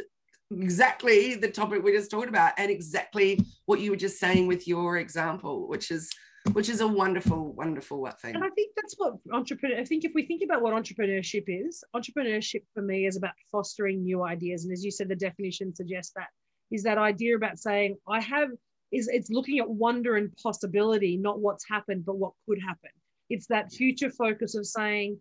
exactly 0.50 1.34
the 1.34 1.50
topic 1.50 1.82
we 1.82 1.92
just 1.92 2.10
talked 2.10 2.28
about 2.28 2.52
and 2.58 2.70
exactly 2.70 3.40
what 3.66 3.80
you 3.80 3.90
were 3.90 3.96
just 3.96 4.18
saying 4.18 4.46
with 4.46 4.66
your 4.66 4.98
example, 4.98 5.68
which 5.68 5.90
is 5.90 6.10
which 6.52 6.68
is 6.70 6.80
a 6.80 6.86
wonderful, 6.86 7.52
wonderful 7.52 8.06
thing. 8.22 8.34
And 8.34 8.44
I 8.44 8.48
think 8.50 8.72
that's 8.74 8.94
what 8.96 9.14
entrepreneur. 9.32 9.78
I 9.78 9.84
think 9.84 10.04
if 10.04 10.12
we 10.14 10.24
think 10.24 10.42
about 10.42 10.62
what 10.62 10.72
entrepreneurship 10.72 11.44
is, 11.46 11.84
entrepreneurship 11.94 12.62
for 12.72 12.82
me 12.82 13.06
is 13.06 13.16
about 13.16 13.34
fostering 13.52 14.02
new 14.02 14.24
ideas. 14.24 14.64
And 14.64 14.72
as 14.72 14.82
you 14.82 14.90
said, 14.90 15.08
the 15.08 15.16
definition 15.16 15.74
suggests 15.74 16.12
that 16.16 16.28
is 16.70 16.82
that 16.84 16.96
idea 16.96 17.36
about 17.36 17.58
saying 17.58 17.96
I 18.08 18.20
have 18.20 18.50
is 18.92 19.08
it's 19.08 19.30
looking 19.30 19.58
at 19.58 19.68
wonder 19.68 20.16
and 20.16 20.34
possibility, 20.36 21.16
not 21.16 21.40
what's 21.40 21.68
happened, 21.68 22.04
but 22.04 22.16
what 22.16 22.32
could 22.48 22.60
happen. 22.60 22.90
It's 23.30 23.46
that 23.48 23.72
future 23.72 24.10
focus 24.10 24.54
of 24.54 24.66
saying, 24.66 25.18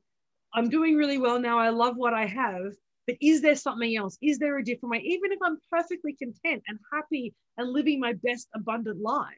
I'm 0.53 0.69
doing 0.69 0.95
really 0.95 1.17
well 1.17 1.39
now. 1.39 1.59
I 1.59 1.69
love 1.69 1.97
what 1.97 2.13
I 2.13 2.25
have, 2.25 2.73
but 3.05 3.17
is 3.21 3.41
there 3.41 3.55
something 3.55 3.97
else? 3.97 4.17
Is 4.21 4.39
there 4.39 4.57
a 4.57 4.63
different 4.63 4.91
way? 4.91 4.99
Even 4.99 5.31
if 5.31 5.39
I'm 5.43 5.57
perfectly 5.69 6.13
content 6.13 6.63
and 6.67 6.79
happy 6.93 7.33
and 7.57 7.71
living 7.71 7.99
my 7.99 8.13
best 8.23 8.47
abundant 8.55 9.01
life, 9.01 9.35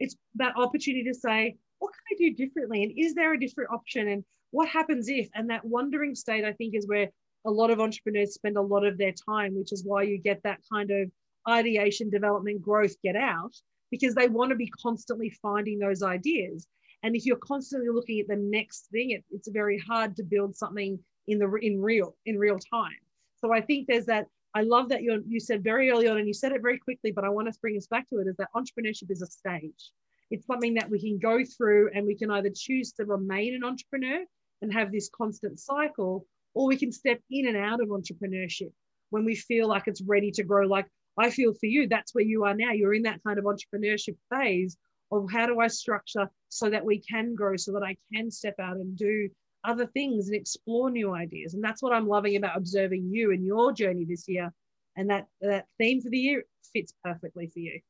it's 0.00 0.16
that 0.34 0.56
opportunity 0.56 1.04
to 1.04 1.14
say, 1.14 1.56
what 1.78 1.92
can 1.92 2.16
I 2.16 2.30
do 2.30 2.34
differently? 2.34 2.82
And 2.82 2.92
is 2.96 3.14
there 3.14 3.32
a 3.32 3.38
different 3.38 3.70
option? 3.70 4.08
And 4.08 4.24
what 4.50 4.68
happens 4.68 5.08
if? 5.08 5.28
And 5.34 5.50
that 5.50 5.64
wondering 5.64 6.14
state, 6.14 6.44
I 6.44 6.52
think, 6.52 6.74
is 6.74 6.88
where 6.88 7.08
a 7.44 7.50
lot 7.50 7.70
of 7.70 7.80
entrepreneurs 7.80 8.34
spend 8.34 8.56
a 8.56 8.62
lot 8.62 8.84
of 8.84 8.98
their 8.98 9.12
time, 9.12 9.54
which 9.54 9.72
is 9.72 9.84
why 9.84 10.02
you 10.02 10.18
get 10.18 10.42
that 10.42 10.60
kind 10.72 10.90
of 10.90 11.10
ideation, 11.48 12.10
development, 12.10 12.62
growth, 12.62 12.94
get 13.02 13.16
out, 13.16 13.54
because 13.90 14.14
they 14.14 14.28
want 14.28 14.50
to 14.50 14.56
be 14.56 14.68
constantly 14.68 15.30
finding 15.30 15.78
those 15.78 16.02
ideas. 16.02 16.66
And 17.02 17.14
if 17.14 17.26
you're 17.26 17.36
constantly 17.36 17.90
looking 17.90 18.20
at 18.20 18.28
the 18.28 18.36
next 18.36 18.88
thing, 18.90 19.10
it, 19.10 19.24
it's 19.30 19.48
very 19.48 19.78
hard 19.78 20.16
to 20.16 20.22
build 20.22 20.56
something 20.56 20.98
in 21.26 21.38
the 21.38 21.52
in 21.62 21.80
real 21.80 22.16
in 22.26 22.38
real 22.38 22.58
time. 22.58 22.98
So 23.36 23.52
I 23.52 23.60
think 23.60 23.86
there's 23.86 24.06
that. 24.06 24.26
I 24.54 24.62
love 24.62 24.88
that 24.88 25.02
you 25.02 25.22
you 25.26 25.40
said 25.40 25.62
very 25.62 25.90
early 25.90 26.08
on, 26.08 26.18
and 26.18 26.26
you 26.26 26.34
said 26.34 26.52
it 26.52 26.62
very 26.62 26.78
quickly, 26.78 27.12
but 27.12 27.24
I 27.24 27.28
want 27.28 27.52
to 27.52 27.60
bring 27.60 27.76
us 27.76 27.86
back 27.86 28.08
to 28.08 28.18
it. 28.18 28.26
Is 28.26 28.36
that 28.36 28.48
entrepreneurship 28.54 29.10
is 29.10 29.22
a 29.22 29.26
stage? 29.26 29.92
It's 30.30 30.46
something 30.46 30.74
that 30.74 30.88
we 30.88 30.98
can 30.98 31.18
go 31.18 31.44
through, 31.44 31.90
and 31.94 32.06
we 32.06 32.16
can 32.16 32.30
either 32.30 32.50
choose 32.54 32.92
to 32.92 33.04
remain 33.04 33.54
an 33.54 33.64
entrepreneur 33.64 34.24
and 34.62 34.72
have 34.72 34.90
this 34.90 35.10
constant 35.14 35.60
cycle, 35.60 36.26
or 36.54 36.66
we 36.66 36.76
can 36.76 36.90
step 36.90 37.20
in 37.30 37.48
and 37.48 37.56
out 37.56 37.82
of 37.82 37.88
entrepreneurship 37.88 38.72
when 39.10 39.24
we 39.24 39.36
feel 39.36 39.68
like 39.68 39.84
it's 39.86 40.00
ready 40.00 40.30
to 40.32 40.42
grow. 40.42 40.66
Like 40.66 40.86
I 41.18 41.30
feel 41.30 41.52
for 41.54 41.66
you, 41.66 41.88
that's 41.88 42.14
where 42.14 42.24
you 42.24 42.44
are 42.44 42.54
now. 42.54 42.72
You're 42.72 42.94
in 42.94 43.02
that 43.02 43.22
kind 43.24 43.38
of 43.38 43.44
entrepreneurship 43.44 44.16
phase 44.30 44.76
of 45.12 45.30
how 45.30 45.46
do 45.46 45.60
I 45.60 45.68
structure 45.68 46.28
so 46.48 46.70
that 46.70 46.84
we 46.84 46.98
can 46.98 47.34
grow, 47.34 47.56
so 47.56 47.72
that 47.72 47.82
I 47.82 47.96
can 48.12 48.30
step 48.30 48.54
out 48.58 48.76
and 48.76 48.96
do 48.96 49.28
other 49.64 49.86
things 49.86 50.28
and 50.28 50.36
explore 50.36 50.90
new 50.90 51.14
ideas. 51.14 51.54
And 51.54 51.62
that's 51.62 51.82
what 51.82 51.92
I'm 51.92 52.08
loving 52.08 52.36
about 52.36 52.56
observing 52.56 53.10
you 53.10 53.32
and 53.32 53.44
your 53.44 53.72
journey 53.72 54.04
this 54.04 54.28
year. 54.28 54.52
And 54.96 55.10
that 55.10 55.26
that 55.40 55.66
theme 55.78 56.00
for 56.00 56.10
the 56.10 56.18
year 56.18 56.44
fits 56.72 56.92
perfectly 57.04 57.48
for 57.48 57.58
you. 57.58 57.80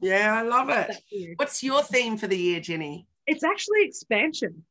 Yeah, 0.00 0.34
I 0.34 0.42
love 0.42 0.68
it. 0.68 1.36
What's 1.36 1.62
your 1.62 1.82
theme 1.82 2.18
for 2.18 2.26
the 2.26 2.38
year, 2.38 2.60
Jenny? 2.60 3.06
It's 3.26 3.42
actually 3.42 3.84
expansion. 3.84 4.64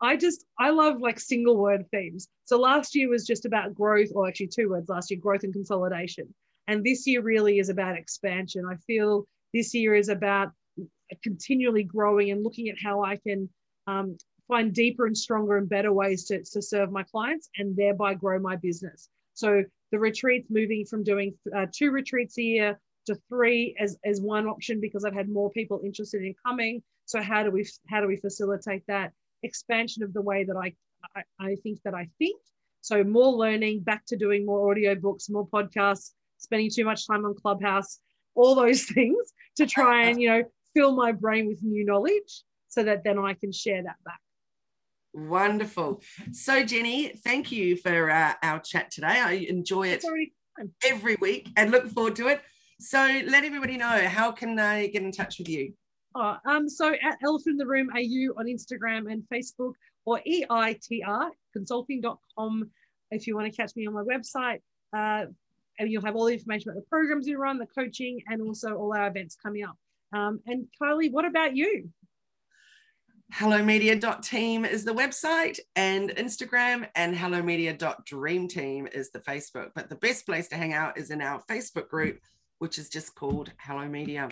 I 0.00 0.16
just 0.16 0.44
I 0.58 0.70
love 0.70 1.00
like 1.00 1.18
single 1.18 1.56
word 1.56 1.86
themes. 1.90 2.28
So 2.44 2.58
last 2.58 2.94
year 2.94 3.08
was 3.08 3.26
just 3.26 3.46
about 3.46 3.74
growth, 3.74 4.10
or 4.14 4.28
actually 4.28 4.48
two 4.48 4.70
words 4.70 4.88
last 4.88 5.10
year, 5.10 5.18
growth 5.20 5.42
and 5.42 5.52
consolidation. 5.52 6.32
And 6.68 6.84
this 6.84 7.06
year 7.06 7.22
really 7.22 7.58
is 7.58 7.70
about 7.70 7.96
expansion. 7.96 8.64
I 8.70 8.76
feel 8.86 9.26
this 9.52 9.74
year 9.74 9.94
is 9.94 10.10
about 10.10 10.52
continually 11.22 11.82
growing 11.82 12.30
and 12.30 12.44
looking 12.44 12.68
at 12.68 12.76
how 12.80 13.02
I 13.02 13.16
can 13.16 13.48
um, 13.86 14.16
find 14.46 14.72
deeper 14.72 15.06
and 15.06 15.16
stronger 15.16 15.56
and 15.56 15.68
better 15.68 15.92
ways 15.92 16.26
to, 16.26 16.44
to 16.44 16.62
serve 16.62 16.92
my 16.92 17.02
clients 17.04 17.48
and 17.56 17.74
thereby 17.74 18.14
grow 18.14 18.38
my 18.38 18.56
business. 18.56 19.08
So 19.34 19.64
the 19.90 19.98
retreats 19.98 20.48
moving 20.50 20.84
from 20.84 21.02
doing 21.02 21.34
uh, 21.56 21.66
two 21.72 21.90
retreats 21.90 22.36
a 22.38 22.42
year 22.42 22.80
to 23.06 23.14
three 23.28 23.74
as, 23.80 23.96
as 24.04 24.20
one 24.20 24.46
option 24.46 24.80
because 24.80 25.04
I've 25.04 25.14
had 25.14 25.30
more 25.30 25.50
people 25.50 25.80
interested 25.82 26.22
in 26.22 26.34
coming. 26.46 26.82
So 27.06 27.22
how 27.22 27.42
do 27.42 27.50
we 27.50 27.66
how 27.88 28.02
do 28.02 28.06
we 28.06 28.16
facilitate 28.16 28.82
that 28.88 29.12
expansion 29.42 30.02
of 30.02 30.12
the 30.12 30.20
way 30.20 30.44
that 30.44 30.56
I 30.56 30.74
I, 31.16 31.22
I 31.40 31.54
think 31.62 31.80
that 31.84 31.94
I 31.94 32.08
think. 32.18 32.40
So 32.80 33.02
more 33.02 33.32
learning, 33.32 33.80
back 33.80 34.04
to 34.06 34.16
doing 34.16 34.44
more 34.44 34.70
audio 34.70 34.94
books, 34.94 35.30
more 35.30 35.46
podcasts, 35.46 36.12
spending 36.38 36.70
too 36.70 36.84
much 36.84 37.06
time 37.06 37.24
on 37.24 37.34
Clubhouse, 37.34 37.98
all 38.34 38.54
those 38.54 38.84
things 38.94 39.32
to 39.56 39.66
try 39.66 40.04
and, 40.04 40.20
you 40.20 40.28
know, 40.28 40.42
fill 40.74 40.94
my 40.94 41.12
brain 41.12 41.46
with 41.46 41.62
new 41.62 41.84
knowledge 41.84 42.42
so 42.68 42.82
that 42.84 43.04
then 43.04 43.18
I 43.18 43.34
can 43.34 43.52
share 43.52 43.82
that 43.82 43.96
back. 44.04 44.20
Wonderful. 45.14 46.02
So, 46.32 46.62
Jenny, 46.62 47.08
thank 47.08 47.50
you 47.50 47.76
for 47.76 48.10
uh, 48.10 48.34
our 48.42 48.60
chat 48.60 48.90
today. 48.90 49.06
I 49.20 49.32
enjoy 49.32 49.88
it 49.88 50.04
every 50.84 51.16
week 51.16 51.50
and 51.56 51.70
look 51.70 51.88
forward 51.88 52.16
to 52.16 52.28
it. 52.28 52.42
So, 52.78 52.98
let 53.26 53.44
everybody 53.44 53.76
know 53.76 54.06
how 54.06 54.30
can 54.30 54.54
they 54.54 54.90
get 54.92 55.02
in 55.02 55.10
touch 55.10 55.38
with 55.38 55.48
you? 55.48 55.72
Oh, 56.14 56.36
um, 56.46 56.68
so 56.68 56.92
at 56.92 57.18
Elephant 57.22 57.54
in 57.54 57.56
the 57.56 57.66
Room 57.66 57.90
AU 57.94 58.32
on 58.38 58.46
Instagram 58.46 59.10
and 59.10 59.22
Facebook 59.32 59.72
or 60.04 60.20
EITR 60.26 61.30
consulting.com 61.52 62.70
if 63.10 63.26
you 63.26 63.36
want 63.36 63.50
to 63.50 63.56
catch 63.56 63.74
me 63.76 63.86
on 63.86 63.94
my 63.94 64.02
website. 64.02 64.60
Uh, 64.96 65.26
and 65.78 65.90
you'll 65.90 66.04
have 66.04 66.16
all 66.16 66.26
the 66.26 66.32
information 66.32 66.70
about 66.70 66.80
the 66.80 66.86
programs 66.88 67.26
we 67.26 67.34
run, 67.34 67.58
the 67.58 67.66
coaching, 67.66 68.20
and 68.28 68.42
also 68.42 68.74
all 68.74 68.94
our 68.94 69.06
events 69.08 69.36
coming 69.40 69.64
up. 69.64 69.76
Um, 70.12 70.40
and 70.46 70.66
Kylie, 70.80 71.12
what 71.12 71.24
about 71.24 71.54
you? 71.54 71.90
hellomedia.team 73.34 74.64
is 74.64 74.84
the 74.84 74.94
website 74.94 75.58
and 75.76 76.10
Instagram 76.10 76.88
and 76.94 77.14
hellomedia.dreamteam 77.14 78.94
is 78.94 79.10
the 79.10 79.20
Facebook. 79.20 79.70
But 79.74 79.90
the 79.90 79.96
best 79.96 80.26
place 80.26 80.48
to 80.48 80.56
hang 80.56 80.72
out 80.72 80.96
is 80.96 81.10
in 81.10 81.20
our 81.20 81.42
Facebook 81.42 81.88
group, 81.88 82.20
which 82.58 82.78
is 82.78 82.88
just 82.88 83.14
called 83.14 83.52
Hello 83.60 83.86
Media. 83.86 84.30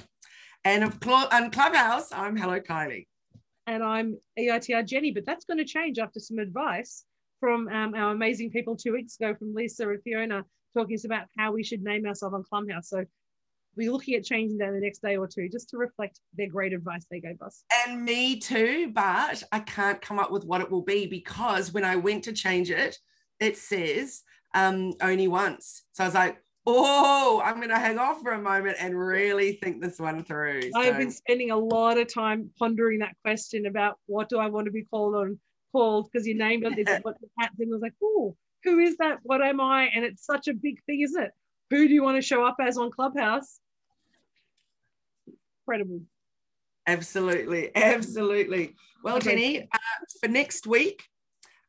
And 0.64 0.82
of 0.82 0.98
Cl- 1.02 1.28
on 1.30 1.50
Clubhouse, 1.50 2.10
I'm 2.10 2.36
Hello 2.36 2.58
Kylie. 2.58 3.06
And 3.66 3.82
I'm 3.82 4.16
EITR 4.38 4.86
Jenny, 4.86 5.10
but 5.10 5.26
that's 5.26 5.44
going 5.44 5.58
to 5.58 5.64
change 5.64 5.98
after 5.98 6.18
some 6.18 6.38
advice 6.38 7.04
from 7.40 7.68
um, 7.68 7.94
our 7.94 8.12
amazing 8.12 8.50
people 8.50 8.76
two 8.76 8.92
weeks 8.92 9.16
ago 9.20 9.34
from 9.34 9.54
Lisa 9.54 9.88
and 9.88 10.02
Fiona 10.02 10.44
talking 10.76 10.98
about 11.04 11.26
how 11.36 11.52
we 11.52 11.62
should 11.62 11.82
name 11.82 12.06
ourselves 12.06 12.34
on 12.34 12.42
Clubhouse. 12.44 12.88
So 12.90 13.04
we're 13.76 13.92
looking 13.92 14.14
at 14.14 14.24
changing 14.24 14.58
that 14.58 14.72
the 14.72 14.80
next 14.80 15.02
day 15.02 15.16
or 15.16 15.26
two 15.26 15.48
just 15.48 15.68
to 15.70 15.76
reflect 15.76 16.20
their 16.36 16.48
great 16.48 16.72
advice 16.72 17.06
they 17.10 17.20
gave 17.20 17.40
us. 17.42 17.64
And 17.86 18.04
me 18.04 18.38
too, 18.38 18.90
but 18.94 19.42
I 19.52 19.60
can't 19.60 20.00
come 20.00 20.18
up 20.18 20.30
with 20.30 20.44
what 20.44 20.60
it 20.60 20.70
will 20.70 20.82
be 20.82 21.06
because 21.06 21.72
when 21.72 21.84
I 21.84 21.96
went 21.96 22.24
to 22.24 22.32
change 22.32 22.70
it, 22.70 22.98
it 23.40 23.56
says 23.56 24.22
um, 24.54 24.94
only 25.02 25.28
once. 25.28 25.82
So 25.92 26.04
I 26.04 26.06
was 26.06 26.14
like, 26.14 26.38
oh, 26.66 27.40
I'm 27.44 27.56
going 27.56 27.68
to 27.68 27.78
hang 27.78 27.98
off 27.98 28.22
for 28.22 28.32
a 28.32 28.40
moment 28.40 28.76
and 28.80 28.98
really 28.98 29.52
think 29.62 29.80
this 29.80 29.98
one 29.98 30.24
through. 30.24 30.62
So. 30.62 30.80
I've 30.80 30.98
been 30.98 31.12
spending 31.12 31.50
a 31.50 31.56
lot 31.56 31.98
of 31.98 32.12
time 32.12 32.50
pondering 32.58 32.98
that 33.00 33.14
question 33.22 33.66
about 33.66 33.98
what 34.06 34.28
do 34.28 34.38
I 34.38 34.48
want 34.48 34.66
to 34.66 34.72
be 34.72 34.84
called 34.84 35.14
on 35.14 35.38
called 35.72 36.08
because 36.10 36.26
you 36.26 36.34
named 36.34 36.64
it. 36.64 36.84
This 36.84 36.98
what 37.02 37.20
the 37.20 37.28
cat 37.40 37.52
thing 37.56 37.70
was 37.70 37.82
like, 37.82 37.94
oh, 38.02 38.36
who 38.64 38.78
is 38.78 38.96
that? 38.98 39.18
What 39.22 39.42
am 39.42 39.60
I? 39.60 39.88
And 39.94 40.04
it's 40.04 40.24
such 40.24 40.48
a 40.48 40.54
big 40.54 40.82
thing, 40.84 41.02
isn't 41.02 41.22
it? 41.22 41.32
Who 41.70 41.88
do 41.88 41.94
you 41.94 42.02
want 42.02 42.16
to 42.16 42.22
show 42.22 42.44
up 42.44 42.56
as 42.60 42.78
on 42.78 42.90
Clubhouse? 42.90 43.58
Incredible. 45.66 46.02
Absolutely. 46.86 47.74
Absolutely. 47.74 48.74
Well, 49.02 49.16
okay. 49.16 49.30
Jenny, 49.30 49.62
uh, 49.62 49.78
for 50.20 50.28
next 50.28 50.66
week, 50.66 51.04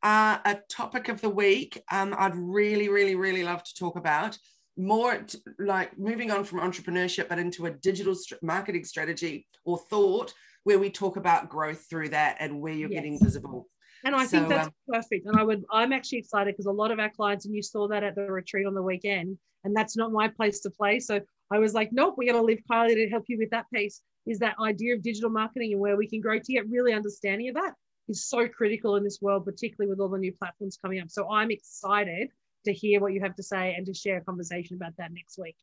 uh, 0.04 0.38
a 0.46 0.60
topic 0.70 1.10
of 1.10 1.22
the 1.22 1.30
week 1.30 1.82
um, 1.92 2.16
I'd 2.18 2.36
really, 2.36 2.90
really, 2.90 3.16
really 3.16 3.44
love 3.44 3.64
to 3.64 3.74
talk 3.74 3.96
about 3.96 4.38
more 4.78 5.18
t- 5.18 5.40
like 5.58 5.98
moving 5.98 6.30
on 6.30 6.44
from 6.44 6.60
entrepreneurship, 6.60 7.28
but 7.28 7.40
into 7.40 7.66
a 7.66 7.72
digital 7.72 8.14
st- 8.14 8.42
marketing 8.44 8.84
strategy 8.86 9.48
or 9.66 9.78
thought 9.90 10.34
where 10.64 10.78
we 10.78 10.90
talk 10.90 11.18
about 11.18 11.50
growth 11.50 11.86
through 11.90 12.10
that 12.10 12.38
and 12.40 12.62
where 12.62 12.74
you're 12.74 12.92
yes. 12.92 12.98
getting 13.00 13.20
visible. 13.20 13.68
And 14.06 14.16
I 14.16 14.26
so, 14.26 14.38
think 14.38 14.50
that's 14.50 14.68
um, 14.68 14.74
perfect. 14.88 15.26
And 15.26 15.38
I 15.38 15.44
would, 15.44 15.64
I'm 15.72 15.94
actually 15.94 16.20
excited 16.20 16.54
because 16.54 16.66
a 16.66 16.72
lot 16.72 16.92
of 16.92 17.00
our 17.00 17.10
clients, 17.10 17.46
and 17.46 17.56
you 17.56 17.64
saw 17.64 17.88
that 17.88 18.04
at 18.04 18.16
the 18.16 18.24
retreat 18.24 18.68
on 18.68 18.74
the 18.74 18.82
weekend, 18.82 19.38
and 19.64 19.76
that's 19.76 19.98
not 19.98 20.12
my 20.12 20.28
place 20.28 20.62
to 20.62 20.70
play. 20.70 21.00
So 21.00 21.20
I 21.52 21.60
was 21.60 21.74
like, 21.74 21.92
nope, 21.92 22.16
we're 22.18 22.32
going 22.32 22.42
to 22.42 22.46
leave 22.46 22.62
Kylie 22.70 22.96
to 22.96 23.10
help 23.10 23.26
you 23.28 23.38
with 23.38 23.50
that 23.52 23.66
piece. 23.74 24.02
Is 24.26 24.40
that 24.40 24.56
idea 24.62 24.96
of 24.96 25.02
digital 25.02 25.30
marketing 25.30 25.72
and 25.74 25.82
where 25.82 25.96
we 25.96 26.08
can 26.08 26.22
grow 26.22 26.38
to 26.40 26.54
get 26.54 26.70
really 26.70 26.94
understanding 26.94 27.50
of 27.50 27.56
that 27.56 27.74
is 28.08 28.26
so 28.26 28.48
critical 28.48 28.96
in 28.96 29.04
this 29.04 29.20
world, 29.22 29.46
particularly 29.46 29.90
with 29.90 30.00
all 30.00 30.10
the 30.10 30.18
new 30.18 30.34
platforms 30.34 30.78
coming 30.82 31.00
up. 31.00 31.10
So 31.10 31.32
I'm 31.32 31.52
excited 31.52 32.30
to 32.66 32.74
hear 32.74 33.00
what 33.00 33.14
you 33.14 33.22
have 33.22 33.36
to 33.36 33.44
say 33.44 33.74
and 33.76 33.86
to 33.86 33.94
share 33.94 34.18
a 34.18 34.22
conversation 34.22 34.76
about 34.76 34.94
that 34.98 35.12
next 35.14 35.38
week. 35.38 35.56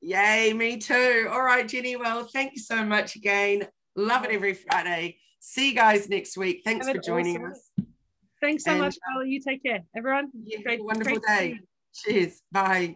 Yay, 0.00 0.52
me 0.52 0.76
too. 0.76 1.28
All 1.30 1.42
right, 1.42 1.66
Jenny. 1.66 1.96
Well, 1.96 2.24
thank 2.24 2.52
you 2.54 2.60
so 2.60 2.84
much 2.84 3.16
again. 3.16 3.66
Love 3.96 4.24
it 4.24 4.30
every 4.30 4.54
Friday. 4.54 5.18
See 5.40 5.70
you 5.70 5.74
guys 5.74 6.08
next 6.08 6.36
week. 6.36 6.62
Thanks 6.64 6.88
for 6.88 6.98
joining 6.98 7.36
awesome. 7.36 7.52
us. 7.52 7.70
Thanks 8.44 8.64
so 8.64 8.72
and, 8.72 8.80
much, 8.80 8.98
Carly. 9.08 9.30
You 9.30 9.40
take 9.40 9.62
care. 9.62 9.80
Everyone, 9.96 10.30
yeah, 10.44 10.60
great, 10.60 10.84
wonderful 10.84 11.18
great 11.18 11.54
day. 11.54 11.60
Cheers. 11.94 12.42
Bye. 12.52 12.92